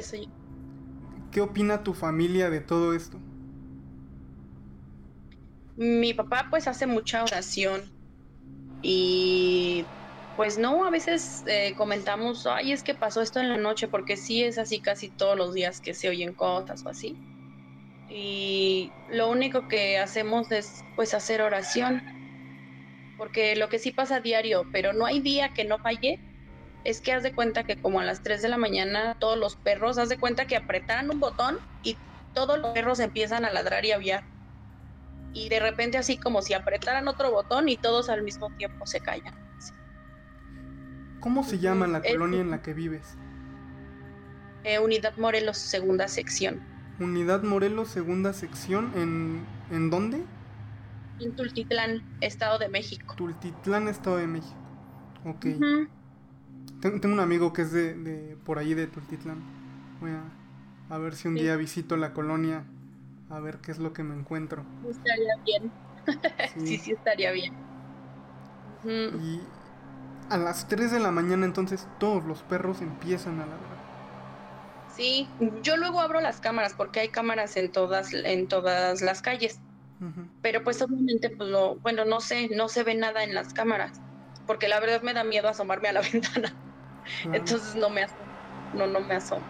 qué 1.33 1.41
opina 1.41 1.83
tu 1.83 1.95
familia 1.95 2.51
de 2.51 2.61
todo 2.61 2.95
esto? 2.95 3.19
Mi 5.77 6.13
papá 6.15 6.47
pues 6.51 6.69
hace 6.69 6.87
mucha 6.87 7.25
oración 7.25 8.00
y 8.83 9.93
pues 10.35 10.59
no, 10.59 10.85
a 10.87 10.91
veces 10.91 11.43
eh, 11.47 11.75
comentamos, 11.77 12.47
ay, 12.47 12.73
es 12.73 12.83
que 12.83 12.95
pasó 12.95 13.21
esto 13.23 13.41
en 13.41 13.49
la 13.51 13.59
noche, 13.59 13.89
porque 13.89 14.17
sí 14.17 14.43
es 14.45 14.59
así 14.59 14.81
casi 14.81 15.11
todos 15.11 15.37
los 15.37 15.53
días 15.55 15.81
que 15.81 15.95
se 15.95 16.09
oyen 16.09 16.35
cosas 16.35 16.85
o 16.87 16.89
así. 16.91 17.19
Y 18.09 18.97
lo 19.07 19.29
único 19.31 19.69
que 19.69 19.99
hacemos 19.99 20.51
es 20.53 20.87
pues 20.95 21.15
hacer 21.15 21.43
oración, 21.43 22.03
porque 23.17 23.57
lo 23.57 23.69
que 23.69 23.79
sí 23.79 23.93
pasa 23.93 24.17
a 24.17 24.21
diario, 24.21 24.69
pero 24.73 24.93
no 24.93 25.07
hay 25.07 25.21
día 25.21 25.51
que 25.55 25.65
no 25.65 25.79
falle, 25.79 26.23
es 26.85 27.01
que 27.03 27.13
haz 27.13 27.23
de 27.23 27.35
cuenta 27.35 27.65
que 27.65 27.77
como 27.79 28.01
a 28.01 28.05
las 28.05 28.23
3 28.23 28.43
de 28.43 28.49
la 28.49 28.59
mañana 28.59 29.17
todos 29.21 29.39
los 29.39 29.57
perros, 29.57 29.99
haz 29.99 30.09
de 30.09 30.19
cuenta 30.19 30.47
que 30.47 30.57
apretaran 30.57 31.11
un 31.11 31.21
botón 31.21 31.59
y 31.83 32.03
todos 32.33 32.59
los 32.59 32.73
perros 32.73 33.01
empiezan 33.01 33.45
a 33.45 33.53
ladrar 33.53 33.85
y 33.87 33.93
a 33.93 33.97
aullar 33.97 34.25
y 35.33 35.49
de 35.49 35.61
repente 35.61 35.99
así 35.99 36.19
como 36.19 36.43
si 36.43 36.55
apretaran 36.55 37.09
otro 37.09 37.31
botón 37.31 37.69
y 37.69 37.77
todos 37.77 38.09
al 38.09 38.23
mismo 38.23 38.51
tiempo 38.51 38.87
se 38.87 39.01
callan. 39.01 39.35
¿Cómo 41.21 41.45
se 41.45 41.59
llama 41.59 41.87
la 41.87 42.01
colonia 42.01 42.41
en 42.41 42.51
la 42.51 42.63
que 42.63 42.73
vives? 42.73 43.17
Eh, 44.65 44.79
Unidad 44.79 45.17
Morelos, 45.17 45.59
segunda 45.59 46.09
sección. 46.09 46.61
Unidad 46.99 47.43
Morelos, 47.43 47.89
segunda 47.89 48.33
sección, 48.33 48.93
¿en, 48.95 49.45
¿en 49.71 49.91
dónde? 49.91 50.23
En 51.19 51.37
Tultitlán, 51.37 52.03
Estado 52.21 52.59
de 52.59 52.69
México. 52.69 53.15
Tultitlán, 53.17 53.89
Estado 53.89 54.17
de 54.17 54.27
México. 54.27 54.57
Ok. 55.25 55.47
tengo, 56.81 57.09
un 57.09 57.21
amigo 57.21 57.53
que 57.53 57.63
es 57.63 57.73
de, 57.73 58.37
por 58.45 58.59
ahí 58.59 58.75
de 58.75 58.87
Tultitlán. 58.87 59.39
Voy 60.01 60.11
a, 60.89 60.99
ver 60.99 61.15
si 61.15 61.29
un 61.29 61.35
día 61.35 61.57
visito 61.57 61.97
la 61.97 62.15
colonia 62.15 62.65
a 63.31 63.39
ver 63.41 63.59
qué 63.59 63.73
es 63.73 63.79
lo 63.79 63.93
que 63.93 64.03
me 64.03 64.15
encuentro. 64.15 64.65
Estaría 64.89 65.37
bien. 65.45 65.73
sí. 66.67 66.79
sí, 66.79 66.93
estaría 66.93 67.31
bien. 67.33 67.55
Y 68.85 69.41
a 70.31 70.39
las 70.39 70.69
3 70.69 70.91
de 70.91 71.01
la 71.01 71.11
mañana 71.11 71.47
entonces 71.47 71.87
todos 71.99 72.25
los 72.25 72.43
perros 72.43 72.81
empiezan 72.81 73.35
a 73.41 73.47
ladrar. 73.47 73.81
Sí, 74.95 75.29
yo 75.63 75.77
luego 75.77 76.01
abro 76.01 76.21
las 76.21 76.41
cámaras 76.41 76.75
porque 76.75 77.01
hay 77.01 77.09
cámaras 77.09 77.57
en 77.57 77.71
todas 77.71 78.13
en 78.13 78.49
todas 78.49 79.01
las 79.03 79.23
calles. 79.23 79.61
Pero 80.41 80.65
pues 80.65 80.81
obviamente 80.81 81.29
pues 81.29 81.51
lo, 81.51 81.77
bueno, 81.81 82.07
no 82.07 82.21
sé, 82.21 82.49
no 82.49 82.69
se 82.69 82.85
ve 82.85 82.95
nada 82.95 83.23
en 83.23 83.35
las 83.35 83.53
cámaras, 83.53 84.01
porque 84.47 84.67
la 84.67 84.81
verdad 84.81 85.03
me 85.03 85.13
da 85.13 85.25
miedo 85.25 85.49
asomarme 85.49 85.89
a 85.89 85.93
la 85.93 86.01
ventana. 86.13 86.57
Entonces 87.25 87.75
no 87.75 87.91
me 87.91 88.05
asomo, 88.05 88.33
no 88.73 88.87
no 88.87 89.01
me 89.01 89.15
asomo. 89.15 89.45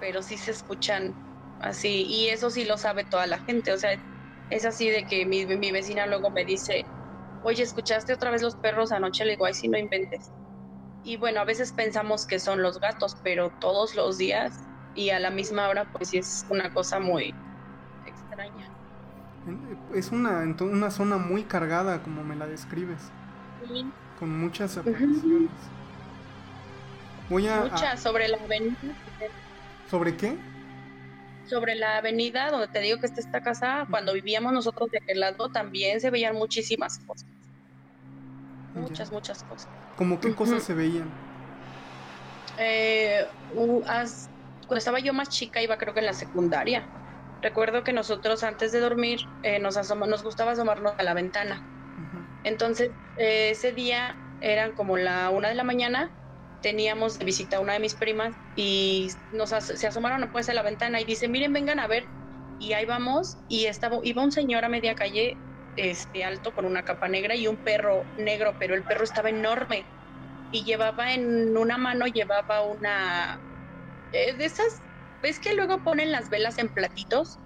Pero 0.00 0.22
sí 0.22 0.36
se 0.36 0.50
escuchan 0.50 1.14
así 1.60 2.04
y 2.08 2.28
eso 2.28 2.50
sí 2.50 2.64
lo 2.64 2.76
sabe 2.76 3.04
toda 3.04 3.26
la 3.26 3.38
gente, 3.38 3.72
o 3.72 3.78
sea, 3.78 3.90
es 4.50 4.64
así 4.64 4.88
de 4.88 5.04
que 5.04 5.26
mi, 5.26 5.44
mi 5.46 5.72
vecina 5.72 6.06
luego 6.06 6.30
me 6.30 6.44
dice, 6.44 6.84
oye, 7.42 7.62
¿escuchaste 7.62 8.14
otra 8.14 8.30
vez 8.30 8.42
los 8.42 8.56
perros 8.56 8.92
anoche? 8.92 9.24
Le 9.24 9.32
digo, 9.32 9.44
ay, 9.44 9.54
sí, 9.54 9.68
no 9.68 9.78
inventes. 9.78 10.30
Y 11.04 11.16
bueno, 11.16 11.40
a 11.40 11.44
veces 11.44 11.72
pensamos 11.72 12.26
que 12.26 12.38
son 12.38 12.62
los 12.62 12.80
gatos, 12.80 13.16
pero 13.22 13.50
todos 13.60 13.94
los 13.94 14.18
días 14.18 14.52
y 14.94 15.10
a 15.10 15.18
la 15.18 15.30
misma 15.30 15.68
hora, 15.68 15.84
pues 15.92 16.10
sí 16.10 16.18
es 16.18 16.44
una 16.48 16.72
cosa 16.72 16.98
muy 16.98 17.34
extraña. 18.06 18.68
Es 19.94 20.10
una, 20.10 20.40
una 20.60 20.90
zona 20.90 21.16
muy 21.18 21.44
cargada, 21.44 22.02
como 22.02 22.24
me 22.24 22.36
la 22.36 22.46
describes. 22.46 23.00
Sí. 23.66 23.86
Con 24.18 24.38
muchas 24.38 24.76
apariciones. 24.76 25.50
Voy 27.30 27.46
a, 27.46 27.60
Muchas, 27.60 28.02
sobre 28.02 28.28
la 28.28 28.38
avenida. 28.38 28.76
¿Sobre 29.88 30.16
qué? 30.16 30.36
Sobre 31.48 31.74
la 31.74 31.98
avenida 31.98 32.50
donde 32.50 32.68
te 32.68 32.80
digo 32.80 32.98
que 32.98 33.06
está 33.06 33.20
esta 33.20 33.40
casa, 33.40 33.86
cuando 33.90 34.12
vivíamos 34.12 34.52
nosotros 34.52 34.90
de 34.90 34.98
aquel 34.98 35.20
lado, 35.20 35.48
también 35.50 36.00
se 36.00 36.10
veían 36.10 36.36
muchísimas 36.36 36.98
cosas. 37.00 37.28
Muchas, 38.74 39.10
muchas 39.10 39.42
cosas. 39.44 39.68
¿Cómo 39.96 40.20
qué 40.20 40.34
cosas 40.34 40.62
se 40.62 40.74
veían? 40.74 41.10
Eh, 42.58 43.26
cuando 43.54 44.76
estaba 44.76 45.00
yo 45.00 45.12
más 45.12 45.28
chica, 45.28 45.62
iba 45.62 45.78
creo 45.78 45.94
que 45.94 46.00
en 46.00 46.06
la 46.06 46.12
secundaria. 46.12 46.86
Recuerdo 47.40 47.84
que 47.84 47.92
nosotros 47.92 48.42
antes 48.42 48.72
de 48.72 48.80
dormir 48.80 49.20
eh, 49.42 49.58
nos, 49.58 49.76
nos 49.76 50.22
gustaba 50.22 50.52
asomarnos 50.52 50.94
a 50.98 51.02
la 51.02 51.14
ventana. 51.14 51.62
Entonces, 52.44 52.90
eh, 53.16 53.50
ese 53.50 53.72
día 53.72 54.16
eran 54.40 54.72
como 54.72 54.96
la 54.96 55.30
una 55.30 55.48
de 55.48 55.54
la 55.54 55.64
mañana 55.64 56.10
teníamos 56.60 57.18
de 57.18 57.24
visita 57.24 57.56
a 57.58 57.60
una 57.60 57.74
de 57.74 57.80
mis 57.80 57.96
primas 57.96 58.36
y 58.54 59.10
nos 59.30 59.50
se 59.50 59.86
asomaron 59.86 60.30
pues 60.32 60.48
a 60.48 60.54
la 60.54 60.62
ventana 60.62 61.00
y 61.00 61.04
dice, 61.04 61.28
miren, 61.28 61.52
vengan 61.52 61.80
a 61.80 61.86
ver. 61.86 62.10
Y 62.58 62.72
ahí 62.72 62.86
vamos 62.86 63.44
y 63.48 63.66
estaba, 63.66 63.98
iba 64.02 64.22
un 64.22 64.32
señor 64.32 64.64
a 64.64 64.68
media 64.68 64.94
calle 64.94 65.42
este, 65.76 66.24
alto 66.24 66.52
con 66.52 66.64
una 66.66 66.82
capa 66.84 67.08
negra 67.08 67.36
y 67.36 67.46
un 67.46 67.58
perro 67.58 68.10
negro, 68.16 68.56
pero 68.58 68.74
el 68.74 68.84
perro 68.84 69.04
estaba 69.04 69.30
enorme 69.30 69.86
y 70.50 70.64
llevaba 70.64 71.14
en 71.14 71.56
una 71.56 71.78
mano, 71.78 72.06
llevaba 72.06 72.62
una 72.64 73.40
eh, 74.12 74.34
de 74.34 74.44
esas, 74.44 74.82
¿ves 75.22 75.40
que 75.40 75.54
luego 75.54 75.82
ponen 75.84 76.12
las 76.12 76.30
velas 76.30 76.58
en 76.58 76.68
platitos? 76.70 77.40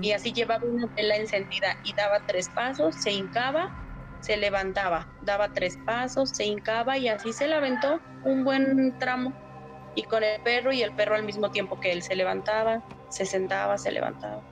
Y 0.00 0.12
así 0.12 0.32
llevaba 0.34 0.60
una 0.64 0.86
vela 0.96 1.16
encendida 1.16 1.76
y 1.82 1.94
daba 1.94 2.20
tres 2.26 2.50
pasos, 2.50 2.96
se 3.00 3.12
hincaba 3.12 3.70
se 4.24 4.38
levantaba, 4.38 5.06
daba 5.20 5.52
tres 5.52 5.76
pasos, 5.84 6.30
se 6.30 6.46
hincaba 6.46 6.96
y 6.96 7.08
así 7.08 7.34
se 7.34 7.46
levantó 7.46 8.00
un 8.24 8.42
buen 8.42 8.98
tramo. 8.98 9.34
Y 9.94 10.04
con 10.04 10.24
el 10.24 10.40
perro 10.40 10.72
y 10.72 10.82
el 10.82 10.94
perro 10.94 11.14
al 11.14 11.24
mismo 11.24 11.50
tiempo 11.50 11.78
que 11.78 11.92
él 11.92 12.02
se 12.02 12.16
levantaba, 12.16 12.82
se 13.10 13.26
sentaba, 13.26 13.76
se 13.76 13.92
levantaba. 13.92 14.42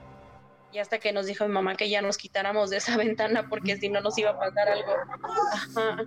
Y 0.71 0.77
hasta 0.77 0.99
que 0.99 1.11
nos 1.11 1.25
dijo 1.25 1.47
mi 1.47 1.53
mamá 1.53 1.75
que 1.75 1.89
ya 1.89 2.03
nos 2.03 2.19
quitáramos 2.19 2.69
de 2.69 2.77
esa 2.77 2.97
ventana 2.97 3.49
porque 3.49 3.75
si 3.77 3.89
no 3.89 3.99
nos 4.01 4.15
iba 4.19 4.29
a 4.29 4.37
pasar 4.37 4.69
algo. 4.69 4.93
Ajá. 5.53 6.03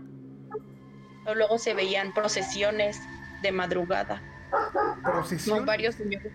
luego 1.34 1.58
se 1.58 1.74
veían 1.74 2.14
procesiones 2.14 3.00
de 3.42 3.50
madrugada. 3.50 4.22
¿Procesiones? 5.02 5.66
varios 5.66 5.96
señores. 5.96 6.32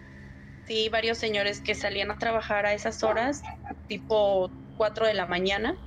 Sí, 0.66 0.90
varios 0.90 1.18
señores 1.18 1.62
que 1.62 1.76
salían 1.76 2.12
a 2.12 2.18
trabajar 2.18 2.66
a 2.66 2.74
esas 2.74 3.04
horas, 3.04 3.42
tipo 3.88 4.52
4 4.76 5.08
de 5.08 5.14
la 5.14 5.28
mañana 5.28 5.78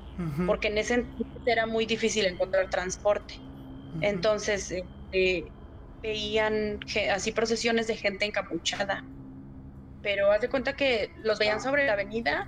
porque 0.47 0.69
en 0.69 0.79
ese 0.79 0.95
entonces 0.95 1.43
era 1.45 1.67
muy 1.67 1.87
difícil 1.87 2.27
encontrar 2.27 2.69
transporte. 2.71 3.35
Entonces 4.01 4.73
eh, 5.13 5.53
veían 6.03 6.81
así 7.13 7.33
procesiones 7.33 7.87
de 7.87 7.97
gente 7.97 8.25
encapuchada. 8.25 9.05
Pero 10.03 10.31
haz 10.33 10.41
de 10.41 10.51
cuenta 10.51 10.75
que 10.75 11.11
los 11.23 11.39
veían 11.39 11.61
sobre 11.61 11.87
la 11.87 11.95
avenida, 11.95 12.47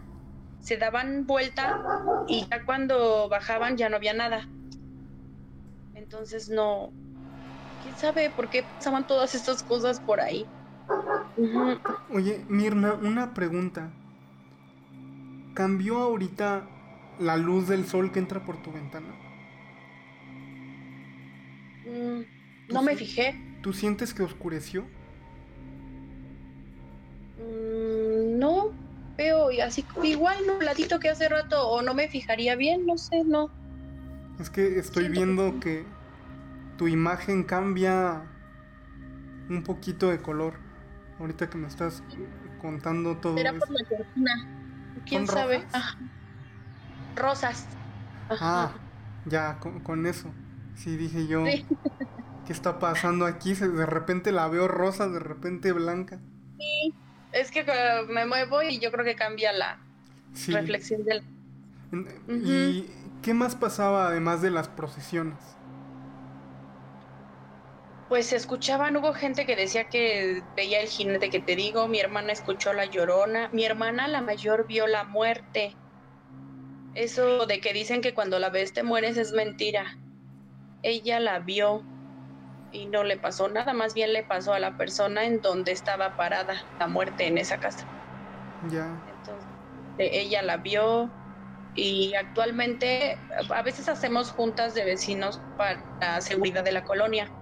se 0.58 0.76
daban 0.76 1.26
vuelta 1.26 1.80
y 2.28 2.46
ya 2.50 2.64
cuando 2.64 3.28
bajaban 3.28 3.76
ya 3.76 3.88
no 3.88 3.96
había 3.96 4.12
nada. 4.12 4.48
Entonces 5.94 6.48
no, 6.50 6.92
quién 7.80 7.96
sabe 7.96 8.30
por 8.30 8.50
qué 8.50 8.64
pasaban 8.76 9.06
todas 9.06 9.34
estas 9.34 9.62
cosas 9.62 10.00
por 10.00 10.20
ahí. 10.20 10.46
Oye, 12.10 12.44
Mirna, 12.48 12.94
una 12.94 13.32
pregunta. 13.34 13.90
¿Cambió 15.54 15.98
ahorita 15.98 16.75
la 17.18 17.36
luz 17.36 17.68
del 17.68 17.86
sol 17.86 18.12
que 18.12 18.18
entra 18.18 18.44
por 18.44 18.62
tu 18.62 18.72
ventana? 18.72 19.14
Mm, 21.86 22.72
no 22.72 22.82
me 22.82 22.96
fijé. 22.96 23.40
¿Tú 23.62 23.72
sientes 23.72 24.14
que 24.14 24.22
oscureció? 24.22 24.82
Mm, 27.38 28.38
no, 28.38 28.70
veo 29.16 29.48
así 29.64 29.84
igual 30.02 30.38
nubladito 30.46 30.98
que 31.00 31.08
hace 31.08 31.28
rato 31.28 31.68
o 31.68 31.82
no 31.82 31.94
me 31.94 32.08
fijaría 32.08 32.56
bien, 32.56 32.86
no 32.86 32.96
sé, 32.98 33.24
no. 33.24 33.50
Es 34.40 34.50
que 34.50 34.78
estoy 34.78 35.08
viendo 35.08 35.60
que... 35.60 35.84
tu 36.76 36.88
imagen 36.88 37.42
cambia 37.42 38.22
un 39.48 39.62
poquito 39.62 40.10
de 40.10 40.20
color. 40.20 40.54
Ahorita 41.18 41.48
que 41.48 41.56
me 41.56 41.68
estás 41.68 42.02
contando 42.60 43.16
todo. 43.16 43.38
Será 43.38 43.54
por 43.54 43.70
la 43.70 43.88
cortina. 43.88 44.32
¿Quién 45.06 45.26
sabe? 45.26 45.64
Rosas. 47.16 47.66
Ah, 48.30 48.72
ya, 49.24 49.58
con, 49.58 50.06
eso. 50.06 50.30
Sí, 50.74 50.96
dije 50.96 51.26
yo. 51.26 51.44
¿Qué 51.44 52.52
está 52.52 52.78
pasando 52.78 53.26
aquí? 53.26 53.54
De 53.54 53.86
repente 53.86 54.30
la 54.30 54.46
veo 54.48 54.68
rosa, 54.68 55.08
de 55.08 55.18
repente 55.18 55.72
blanca. 55.72 56.20
Sí, 56.58 56.94
es 57.32 57.50
que 57.50 57.64
me 58.08 58.24
muevo 58.24 58.62
y 58.62 58.78
yo 58.78 58.92
creo 58.92 59.04
que 59.04 59.16
cambia 59.16 59.52
la 59.52 59.78
reflexión 60.48 61.04
del... 61.04 61.24
¿Y 62.28 62.88
qué 63.22 63.34
más 63.34 63.56
pasaba 63.56 64.08
además 64.08 64.42
de 64.42 64.50
las 64.50 64.68
procesiones? 64.68 65.38
Pues 68.08 68.26
se 68.26 68.36
escuchaban, 68.36 68.96
hubo 68.96 69.12
gente 69.12 69.46
que 69.46 69.56
decía 69.56 69.88
que 69.88 70.44
veía 70.54 70.80
el 70.80 70.86
jinete 70.86 71.28
que 71.28 71.40
te 71.40 71.56
digo, 71.56 71.88
mi 71.88 71.98
hermana 71.98 72.32
escuchó 72.32 72.72
la 72.72 72.84
llorona, 72.84 73.48
mi 73.52 73.64
hermana 73.64 74.06
la 74.06 74.22
mayor 74.22 74.68
vio 74.68 74.86
la 74.86 75.02
muerte, 75.02 75.74
eso 76.96 77.46
de 77.46 77.60
que 77.60 77.72
dicen 77.72 78.00
que 78.02 78.14
cuando 78.14 78.38
la 78.38 78.50
ves 78.50 78.72
te 78.72 78.82
mueres 78.82 79.16
es 79.16 79.32
mentira. 79.32 79.86
Ella 80.82 81.20
la 81.20 81.40
vio 81.40 81.88
y 82.70 82.86
no 82.88 83.04
le 83.04 83.18
pasó 83.18 83.48
nada, 83.48 83.72
más 83.74 83.94
bien 83.94 84.12
le 84.12 84.24
pasó 84.24 84.52
a 84.54 84.60
la 84.60 84.76
persona 84.76 85.24
en 85.26 85.40
donde 85.40 85.72
estaba 85.72 86.16
parada 86.16 86.62
la 86.78 86.88
muerte 86.88 87.26
en 87.26 87.38
esa 87.38 87.58
casa. 87.58 87.84
Ya. 88.60 89.06
Entonces, 89.06 89.50
ella 89.96 90.42
la 90.42 90.58
vio 90.58 91.16
y 91.74 92.14
actualmente 92.14 93.26
a 93.50 93.62
veces 93.62 93.88
hacemos 93.88 94.30
juntas 94.30 94.74
de 94.74 94.84
vecinos 94.84 95.44
para 95.56 95.84
la 96.00 96.20
seguridad 96.20 96.64
de 96.64 96.72
la 96.72 96.84
colonia. 96.84 97.32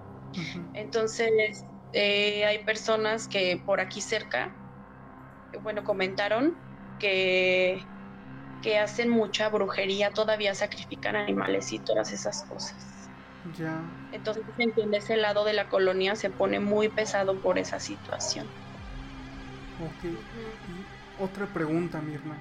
Entonces, 0.72 1.66
eh, 1.92 2.44
hay 2.44 2.64
personas 2.64 3.28
que 3.28 3.62
por 3.64 3.80
aquí 3.80 4.00
cerca, 4.00 4.58
bueno, 5.62 5.84
comentaron 5.84 6.62
que 6.98 7.93
que 8.64 8.78
hacen 8.78 9.10
mucha 9.10 9.50
brujería, 9.50 10.10
todavía 10.10 10.54
sacrifican 10.54 11.16
animales 11.16 11.70
y 11.74 11.78
todas 11.78 12.14
esas 12.14 12.44
cosas. 12.44 12.74
Ya. 13.58 13.78
Entonces 14.10 14.42
entiende 14.56 14.96
ese 14.96 15.18
lado 15.18 15.44
de 15.44 15.52
la 15.52 15.68
colonia 15.68 16.16
se 16.16 16.30
pone 16.30 16.60
muy 16.60 16.88
pesado 16.88 17.38
por 17.42 17.58
esa 17.58 17.78
situación. 17.78 18.46
Ok. 19.84 20.04
Y 20.04 21.22
otra 21.22 21.44
pregunta, 21.44 22.00
Mirna. 22.00 22.38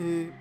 Eh, 0.00 0.32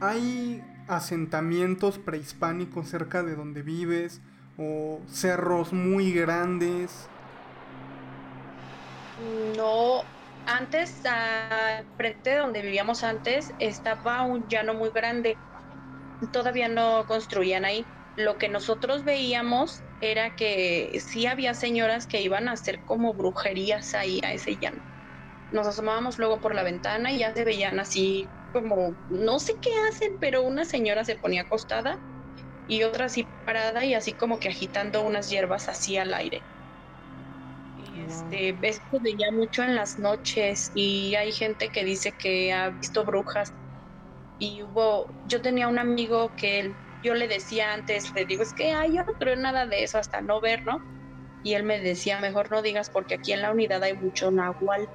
¿Hay 0.00 0.62
asentamientos 0.86 1.96
prehispánicos 1.96 2.90
cerca 2.90 3.22
de 3.22 3.34
donde 3.34 3.62
vives? 3.62 4.20
¿O 4.58 5.00
cerros 5.08 5.72
muy 5.72 6.12
grandes? 6.12 7.08
No, 9.56 10.02
antes, 10.46 11.00
frente 11.96 12.30
de 12.30 12.36
donde 12.38 12.62
vivíamos 12.62 13.02
antes, 13.04 13.54
estaba 13.58 14.22
un 14.22 14.46
llano 14.48 14.74
muy 14.74 14.90
grande. 14.90 15.40
Todavía 16.32 16.68
no 16.68 17.06
construían 17.06 17.64
ahí. 17.64 17.92
Lo 18.16 18.38
que 18.38 18.48
nosotros 18.48 19.04
veíamos 19.04 19.84
era 20.00 20.32
que 20.36 21.00
sí 21.04 21.26
había 21.26 21.54
señoras 21.54 22.06
que 22.06 22.22
iban 22.22 22.48
a 22.48 22.52
hacer 22.52 22.82
como 22.84 23.14
brujerías 23.14 23.94
ahí 23.94 24.20
a 24.24 24.32
ese 24.32 24.58
llano. 24.58 24.82
Nos 25.50 25.66
asomábamos 25.66 26.18
luego 26.18 26.40
por 26.40 26.54
la 26.54 26.62
ventana 26.64 27.12
y 27.12 27.18
ya 27.20 27.34
se 27.34 27.44
veían 27.44 27.80
así 27.80 28.34
como, 28.52 28.96
no 29.08 29.40
sé 29.40 29.54
qué 29.62 29.70
hacen, 29.90 30.12
pero 30.20 30.42
una 30.44 30.64
señora 30.66 31.04
se 31.04 31.16
ponía 31.16 31.42
acostada 31.42 32.02
y 32.66 32.84
otra 32.84 33.06
así 33.06 33.32
parada 33.44 33.84
y 33.84 33.94
así 33.94 34.16
como 34.16 34.38
que 34.40 34.48
agitando 34.50 35.02
unas 35.02 35.30
hierbas 35.30 35.68
así 35.68 35.96
al 35.98 36.14
aire. 36.14 36.46
Este, 37.94 38.56
esto 38.62 38.98
veía 39.00 39.30
mucho 39.30 39.62
en 39.62 39.76
las 39.76 39.98
noches 39.98 40.72
y 40.74 41.14
hay 41.14 41.32
gente 41.32 41.68
que 41.68 41.84
dice 41.84 42.12
que 42.12 42.52
ha 42.52 42.70
visto 42.70 43.04
brujas 43.04 43.52
y 44.38 44.62
hubo, 44.62 45.08
yo 45.28 45.40
tenía 45.40 45.68
un 45.68 45.78
amigo 45.78 46.32
que 46.36 46.60
él, 46.60 46.74
yo 47.02 47.14
le 47.14 47.28
decía 47.28 47.72
antes, 47.72 48.12
le 48.14 48.24
digo, 48.24 48.42
es 48.42 48.52
que 48.52 48.72
ay, 48.72 48.96
yo 48.96 49.04
no 49.04 49.12
creo 49.12 49.36
nada 49.36 49.66
de 49.66 49.84
eso 49.84 49.98
hasta 49.98 50.20
no 50.20 50.40
ver, 50.40 50.64
¿no? 50.64 50.80
Y 51.44 51.54
él 51.54 51.62
me 51.62 51.78
decía, 51.78 52.20
mejor 52.20 52.50
no 52.50 52.62
digas 52.62 52.90
porque 52.90 53.14
aquí 53.14 53.32
en 53.32 53.42
la 53.42 53.52
unidad 53.52 53.82
hay 53.82 53.94
mucho 53.94 54.30
nahual. 54.30 54.88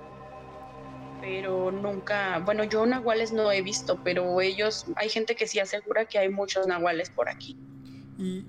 Pero 1.22 1.72
nunca, 1.72 2.40
bueno, 2.40 2.64
yo 2.64 2.86
nahuales 2.86 3.32
no 3.32 3.52
he 3.52 3.62
visto, 3.62 4.00
pero 4.04 4.42
ellos, 4.42 4.86
hay 4.96 5.10
gente 5.10 5.36
que 5.36 5.48
sí 5.48 5.60
asegura 5.60 6.06
que 6.06 6.18
hay 6.18 6.30
muchos 6.30 6.66
nahuales 6.66 7.10
por 7.10 7.30
aquí. 7.30 7.58
Y 8.18 8.46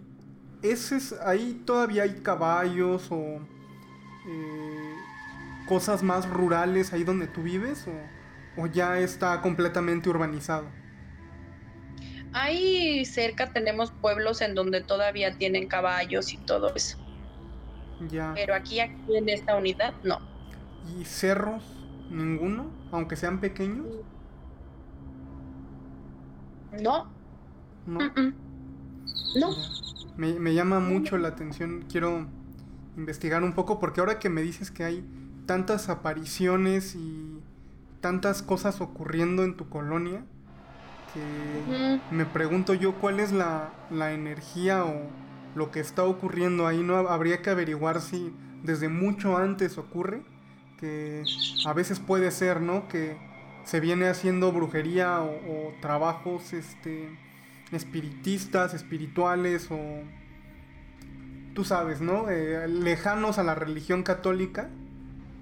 ese 0.62 0.96
es, 0.96 1.12
ahí 1.20 1.62
todavía 1.66 2.04
hay 2.04 2.20
caballos 2.22 3.08
o 3.10 3.40
eh, 4.30 4.94
cosas 5.66 6.02
más 6.02 6.28
rurales 6.28 6.92
ahí 6.92 7.04
donde 7.04 7.26
tú 7.26 7.42
vives 7.42 7.86
o, 8.56 8.66
ya 8.66 8.98
está 8.98 9.40
completamente 9.40 10.08
urbanizado? 10.08 10.66
Ahí 12.32 13.04
cerca 13.04 13.52
tenemos 13.52 13.90
pueblos 13.90 14.40
en 14.40 14.54
donde 14.54 14.82
todavía 14.82 15.36
tienen 15.36 15.66
caballos 15.66 16.32
y 16.32 16.36
todo 16.38 16.74
eso. 16.74 16.98
Ya. 18.08 18.32
Pero 18.34 18.54
aquí, 18.54 18.80
aquí 18.80 19.16
en 19.16 19.28
esta 19.28 19.56
unidad, 19.56 19.94
no. 20.04 20.18
¿Y 20.98 21.04
cerros? 21.04 21.64
¿Ninguno? 22.10 22.70
Aunque 22.92 23.16
sean 23.16 23.40
pequeños. 23.40 23.86
No. 26.80 27.10
No. 27.86 27.98
No. 29.36 29.56
Me, 30.16 30.38
me, 30.38 30.54
llama 30.54 30.80
mucho 30.80 31.18
la 31.18 31.28
atención. 31.28 31.84
Quiero 31.90 32.26
investigar 33.00 33.42
un 33.42 33.54
poco 33.54 33.80
porque 33.80 34.00
ahora 34.00 34.18
que 34.18 34.28
me 34.28 34.42
dices 34.42 34.70
que 34.70 34.84
hay 34.84 35.04
tantas 35.46 35.88
apariciones 35.88 36.94
y 36.94 37.40
tantas 38.00 38.42
cosas 38.42 38.80
ocurriendo 38.80 39.42
en 39.42 39.56
tu 39.56 39.68
colonia, 39.68 40.24
que 41.12 42.00
me 42.12 42.24
pregunto 42.24 42.74
yo 42.74 42.94
cuál 42.94 43.18
es 43.18 43.32
la, 43.32 43.70
la 43.90 44.12
energía 44.12 44.84
o 44.84 45.08
lo 45.54 45.70
que 45.70 45.80
está 45.80 46.04
ocurriendo 46.04 46.66
ahí, 46.66 46.82
¿no? 46.82 46.96
Habría 46.96 47.42
que 47.42 47.50
averiguar 47.50 48.00
si 48.00 48.32
desde 48.62 48.88
mucho 48.88 49.36
antes 49.36 49.78
ocurre, 49.78 50.22
que 50.78 51.24
a 51.66 51.72
veces 51.72 51.98
puede 51.98 52.30
ser, 52.30 52.60
¿no? 52.60 52.86
Que 52.88 53.16
se 53.64 53.80
viene 53.80 54.08
haciendo 54.08 54.52
brujería 54.52 55.20
o, 55.20 55.30
o 55.30 55.74
trabajos 55.80 56.52
este, 56.52 57.08
espiritistas, 57.72 58.74
espirituales 58.74 59.68
o 59.70 59.78
tú 61.54 61.64
sabes, 61.64 62.00
¿no? 62.00 62.30
Eh, 62.30 62.68
lejanos 62.68 63.38
a 63.38 63.42
la 63.42 63.54
religión 63.54 64.02
católica 64.02 64.68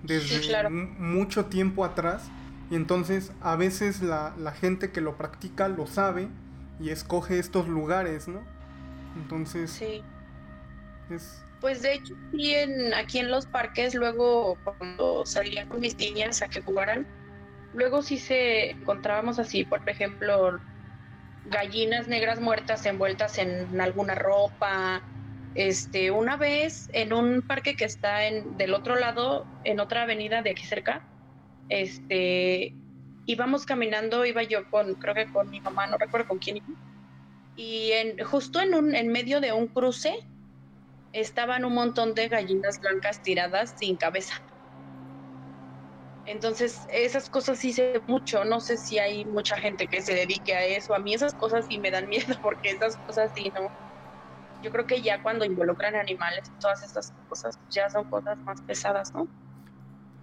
desde 0.02 0.68
mucho 0.70 1.46
tiempo 1.46 1.84
atrás. 1.84 2.30
Y 2.70 2.74
entonces 2.74 3.32
a 3.40 3.56
veces 3.56 4.02
la, 4.02 4.34
gente 4.52 4.90
que 4.90 5.00
lo 5.00 5.16
practica 5.16 5.68
lo 5.68 5.86
sabe 5.86 6.28
y 6.80 6.90
escoge 6.90 7.38
estos 7.38 7.68
lugares, 7.68 8.28
¿no? 8.28 8.42
Entonces... 9.16 9.70
Sí. 9.70 10.02
Pues 11.60 11.82
de 11.82 11.94
hecho, 11.94 12.14
sí, 12.30 12.54
en, 12.54 12.92
aquí 12.94 13.18
en 13.18 13.30
los 13.30 13.46
parques, 13.46 13.94
luego 13.94 14.58
cuando 14.62 15.24
salía 15.24 15.66
con 15.66 15.80
mis 15.80 15.96
niñas 15.96 16.42
a 16.42 16.48
que 16.48 16.60
jugaran, 16.60 17.06
luego 17.74 18.02
sí 18.02 18.18
se 18.18 18.72
encontrábamos 18.72 19.38
así, 19.38 19.64
por 19.64 19.88
ejemplo, 19.88 20.60
gallinas 21.46 22.06
negras 22.06 22.40
muertas 22.40 22.84
envueltas 22.86 23.38
en 23.38 23.80
alguna 23.80 24.14
ropa, 24.14 25.02
este, 25.54 26.10
una 26.10 26.36
vez 26.36 26.88
en 26.92 27.12
un 27.12 27.42
parque 27.42 27.74
que 27.74 27.84
está 27.84 28.26
en, 28.26 28.56
del 28.56 28.74
otro 28.74 28.96
lado, 28.96 29.48
en 29.64 29.80
otra 29.80 30.02
avenida 30.02 30.42
de 30.42 30.50
aquí 30.50 30.66
cerca, 30.66 31.04
este, 31.68 32.76
íbamos 33.26 33.66
caminando, 33.66 34.24
iba 34.24 34.42
yo 34.42 34.68
con, 34.70 34.94
creo 34.94 35.14
que 35.14 35.30
con 35.30 35.48
mi 35.50 35.60
mamá, 35.60 35.86
no 35.86 35.96
recuerdo 35.98 36.28
con 36.28 36.38
quién 36.38 36.58
y 37.56 37.90
en, 37.92 38.24
justo 38.24 38.60
en, 38.60 38.74
un, 38.74 38.94
en 38.94 39.08
medio 39.08 39.40
de 39.40 39.52
un 39.52 39.66
cruce 39.66 40.14
estaban 41.12 41.64
un 41.64 41.74
montón 41.74 42.14
de 42.14 42.28
gallinas 42.28 42.78
blancas 42.80 43.20
tiradas 43.22 43.74
sin 43.76 43.96
cabeza. 43.96 44.34
Entonces, 46.24 46.86
esas 46.90 47.28
cosas 47.30 47.58
sí 47.58 47.72
sé 47.72 48.02
mucho. 48.06 48.44
No 48.44 48.60
sé 48.60 48.76
si 48.76 48.98
hay 48.98 49.24
mucha 49.24 49.56
gente 49.56 49.88
que 49.88 50.02
se 50.02 50.14
dedique 50.14 50.54
a 50.54 50.64
eso. 50.66 50.94
A 50.94 50.98
mí 51.00 51.14
esas 51.14 51.34
cosas 51.34 51.66
sí 51.66 51.80
me 51.80 51.90
dan 51.90 52.08
miedo 52.08 52.36
porque 52.42 52.70
esas 52.70 52.96
cosas 52.98 53.32
sí 53.34 53.50
no, 53.54 53.68
yo 54.62 54.70
creo 54.70 54.86
que 54.86 55.02
ya 55.02 55.22
cuando 55.22 55.44
involucran 55.44 55.94
animales, 55.94 56.50
todas 56.60 56.82
estas 56.82 57.12
cosas 57.28 57.58
ya 57.70 57.88
son 57.90 58.08
cosas 58.10 58.36
más 58.38 58.60
pesadas, 58.62 59.12
¿no? 59.14 59.28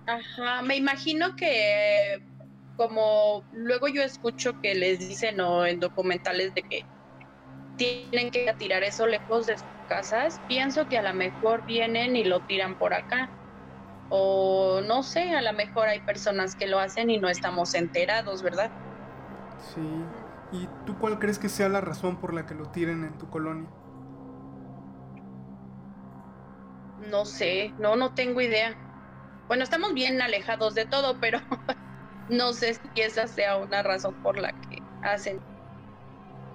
Ajá, 0.08 0.62
me 0.62 0.76
imagino 0.76 1.36
que 1.36 2.21
como 2.76 3.43
luego 3.54 3.88
yo 3.88 4.04
escucho 4.04 4.60
que 4.62 4.76
les 4.76 5.00
dicen 5.00 5.39
o 5.39 5.65
en 5.65 5.80
documentales 5.80 6.54
de 6.54 6.63
que 6.63 6.86
tienen 7.78 8.32
que 8.32 8.54
tirar 8.58 8.84
eso 8.84 9.08
lejos 9.08 9.48
de 9.48 9.58
sus 9.58 9.67
casas, 9.88 10.41
pienso 10.48 10.88
que 10.88 10.98
a 10.98 11.02
lo 11.02 11.13
mejor 11.13 11.65
vienen 11.65 12.15
y 12.15 12.24
lo 12.24 12.41
tiran 12.41 12.78
por 12.78 12.93
acá. 12.93 13.30
O 14.10 14.82
no 14.86 15.04
sé, 15.04 15.36
a 15.36 15.41
lo 15.41 15.54
mejor 15.54 15.88
hay 15.88 16.00
personas 16.02 16.56
que 16.56 16.67
lo 16.67 16.80
hacen 16.80 17.10
y 17.10 17.17
no 17.17 17.28
estamos 17.28 17.74
enterados, 17.74 18.43
¿verdad? 18.43 18.69
Sí. 19.74 19.82
¿Y 20.52 20.67
tú 20.86 20.98
cuál 21.00 21.17
crees 21.19 21.39
que 21.39 21.50
sea 21.50 21.69
la 21.69 21.82
razón 21.82 22.17
por 22.17 22.34
la 22.34 22.45
que 22.45 22.54
lo 22.54 22.67
tiren 22.67 23.04
en 23.04 23.17
tu 23.17 23.30
colonia? 23.30 23.67
No 27.06 27.26
sé, 27.26 27.74
no, 27.78 27.96
no 27.96 28.13
tengo 28.13 28.41
idea. 28.41 28.78
Bueno, 29.48 29.63
estamos 29.63 29.94
bien 29.94 30.22
alejados 30.22 30.76
de 30.76 30.88
todo, 30.88 31.20
pero 31.20 31.39
no 32.28 32.54
sé 32.54 32.76
si 32.76 32.91
esa 32.96 33.28
sea 33.28 33.58
una 33.58 33.84
razón 33.84 34.18
por 34.22 34.39
la 34.39 34.54
que 34.54 34.86
hacen. 35.02 35.44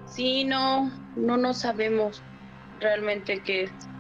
Sí, 0.04 0.44
no, 0.44 0.90
no, 1.14 1.36
no 1.36 1.54
sabemos 1.54 2.26
realmente 2.72 3.42
qué 3.42 3.62
es 3.64 3.90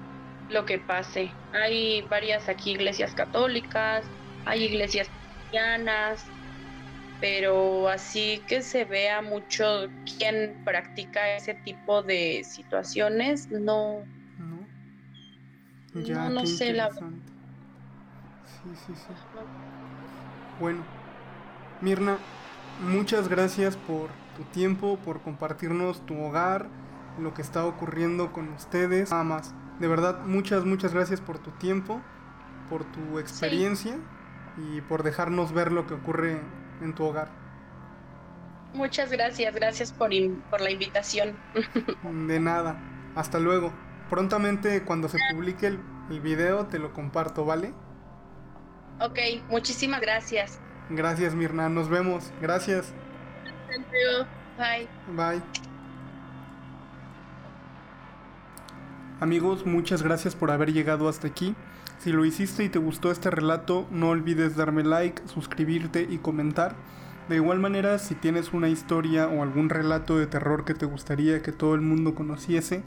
lo 0.48 0.64
que 0.66 0.78
pase. 0.80 1.40
Hay 1.52 2.08
varias 2.08 2.48
aquí 2.48 2.72
iglesias 2.72 3.14
católicas, 3.14 4.12
hay 4.44 4.64
iglesias 4.64 5.10
cristianas, 5.10 6.34
pero 7.20 7.88
así 7.88 8.44
que 8.48 8.62
se 8.62 8.84
vea 8.86 9.22
mucho 9.22 9.92
quién 10.18 10.60
practica 10.64 11.36
ese 11.36 11.54
tipo 11.56 12.02
de 12.04 12.44
situaciones, 12.44 13.50
no, 13.50 14.10
ya, 15.94 16.28
no, 16.28 16.40
no 16.40 16.46
sé 16.46 16.72
la 16.72 16.90
Sí, 16.90 16.96
sí, 18.86 18.92
sí. 18.94 19.14
Bueno, 20.60 20.82
Mirna, 21.80 22.18
muchas 22.82 23.28
gracias 23.28 23.76
por 23.76 24.10
tu 24.36 24.44
tiempo, 24.52 24.98
por 24.98 25.22
compartirnos 25.22 26.04
tu 26.06 26.20
hogar, 26.20 26.68
lo 27.18 27.32
que 27.34 27.42
está 27.42 27.64
ocurriendo 27.64 28.32
con 28.32 28.48
ustedes. 28.50 29.10
Nada 29.10 29.24
más. 29.24 29.54
De 29.78 29.88
verdad, 29.88 30.20
muchas, 30.26 30.64
muchas 30.64 30.92
gracias 30.92 31.20
por 31.20 31.38
tu 31.38 31.50
tiempo, 31.52 32.00
por 32.68 32.84
tu 32.84 33.18
experiencia 33.18 33.96
y 34.58 34.82
por 34.82 35.02
dejarnos 35.02 35.52
ver 35.52 35.72
lo 35.72 35.86
que 35.86 35.94
ocurre 35.94 36.40
en 36.82 36.94
tu 36.94 37.04
hogar. 37.04 37.28
Muchas 38.74 39.10
gracias, 39.10 39.54
gracias 39.54 39.92
por, 39.92 40.10
por 40.50 40.60
la 40.60 40.70
invitación. 40.70 41.34
De 42.28 42.38
nada. 42.38 42.78
Hasta 43.16 43.40
luego 43.40 43.72
prontamente 44.10 44.82
cuando 44.82 45.08
se 45.08 45.18
publique 45.32 45.68
el, 45.68 45.78
video 46.20 46.66
te 46.66 46.80
lo 46.80 46.92
comparto, 46.92 47.44
¿vale? 47.44 47.72
Ok, 49.00 49.18
muchísimas 49.48 50.00
gracias. 50.00 50.58
Gracias 50.90 51.36
Mirna, 51.36 51.68
nos 51.68 51.88
vemos. 51.88 52.32
Gracias. 52.42 52.92
Bye. 54.58 54.88
Bye. 55.16 55.42
Amigos, 59.20 59.64
muchas 59.64 60.02
gracias 60.02 60.34
por 60.34 60.50
haber 60.50 60.72
llegado 60.72 61.08
hasta 61.08 61.28
aquí. 61.28 61.54
Si 61.98 62.10
lo 62.10 62.24
hiciste 62.24 62.64
y 62.64 62.68
te 62.68 62.78
gustó 62.78 63.12
este 63.12 63.30
relato, 63.30 63.86
no 63.90 64.08
olvides 64.08 64.56
darme 64.56 64.82
like, 64.82 65.22
suscribirte 65.28 66.06
y 66.10 66.18
comentar. 66.18 66.74
De 67.28 67.36
igual 67.36 67.60
manera, 67.60 67.98
si 67.98 68.16
tienes 68.16 68.52
una 68.52 68.68
historia 68.68 69.28
o 69.28 69.42
algún 69.42 69.68
relato 69.68 70.18
de 70.18 70.26
terror 70.26 70.64
que 70.64 70.74
te 70.74 70.86
gustaría 70.86 71.42
que 71.42 71.52
todo 71.52 71.76
el 71.76 71.82
mundo 71.82 72.14
conociese, 72.14 72.82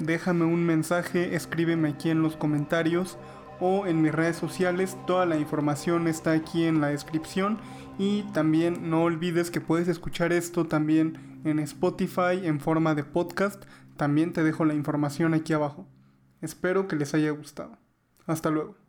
déjame 0.00 0.44
un 0.44 0.64
mensaje, 0.64 1.36
escríbeme 1.36 1.90
aquí 1.90 2.10
en 2.10 2.22
los 2.22 2.36
comentarios 2.36 3.18
o 3.60 3.86
en 3.86 4.02
mis 4.02 4.12
redes 4.12 4.36
sociales. 4.36 4.96
Toda 5.06 5.26
la 5.26 5.36
información 5.36 6.08
está 6.08 6.32
aquí 6.32 6.64
en 6.64 6.80
la 6.80 6.88
descripción. 6.88 7.58
Y 7.98 8.22
también 8.32 8.90
no 8.90 9.04
olvides 9.04 9.50
que 9.50 9.60
puedes 9.60 9.86
escuchar 9.86 10.32
esto 10.32 10.66
también 10.66 11.40
en 11.44 11.58
Spotify 11.58 12.40
en 12.42 12.58
forma 12.58 12.94
de 12.94 13.04
podcast. 13.04 13.62
También 13.96 14.32
te 14.32 14.42
dejo 14.42 14.64
la 14.64 14.74
información 14.74 15.34
aquí 15.34 15.52
abajo. 15.52 15.86
Espero 16.40 16.88
que 16.88 16.96
les 16.96 17.12
haya 17.12 17.30
gustado. 17.30 17.76
Hasta 18.26 18.50
luego. 18.50 18.79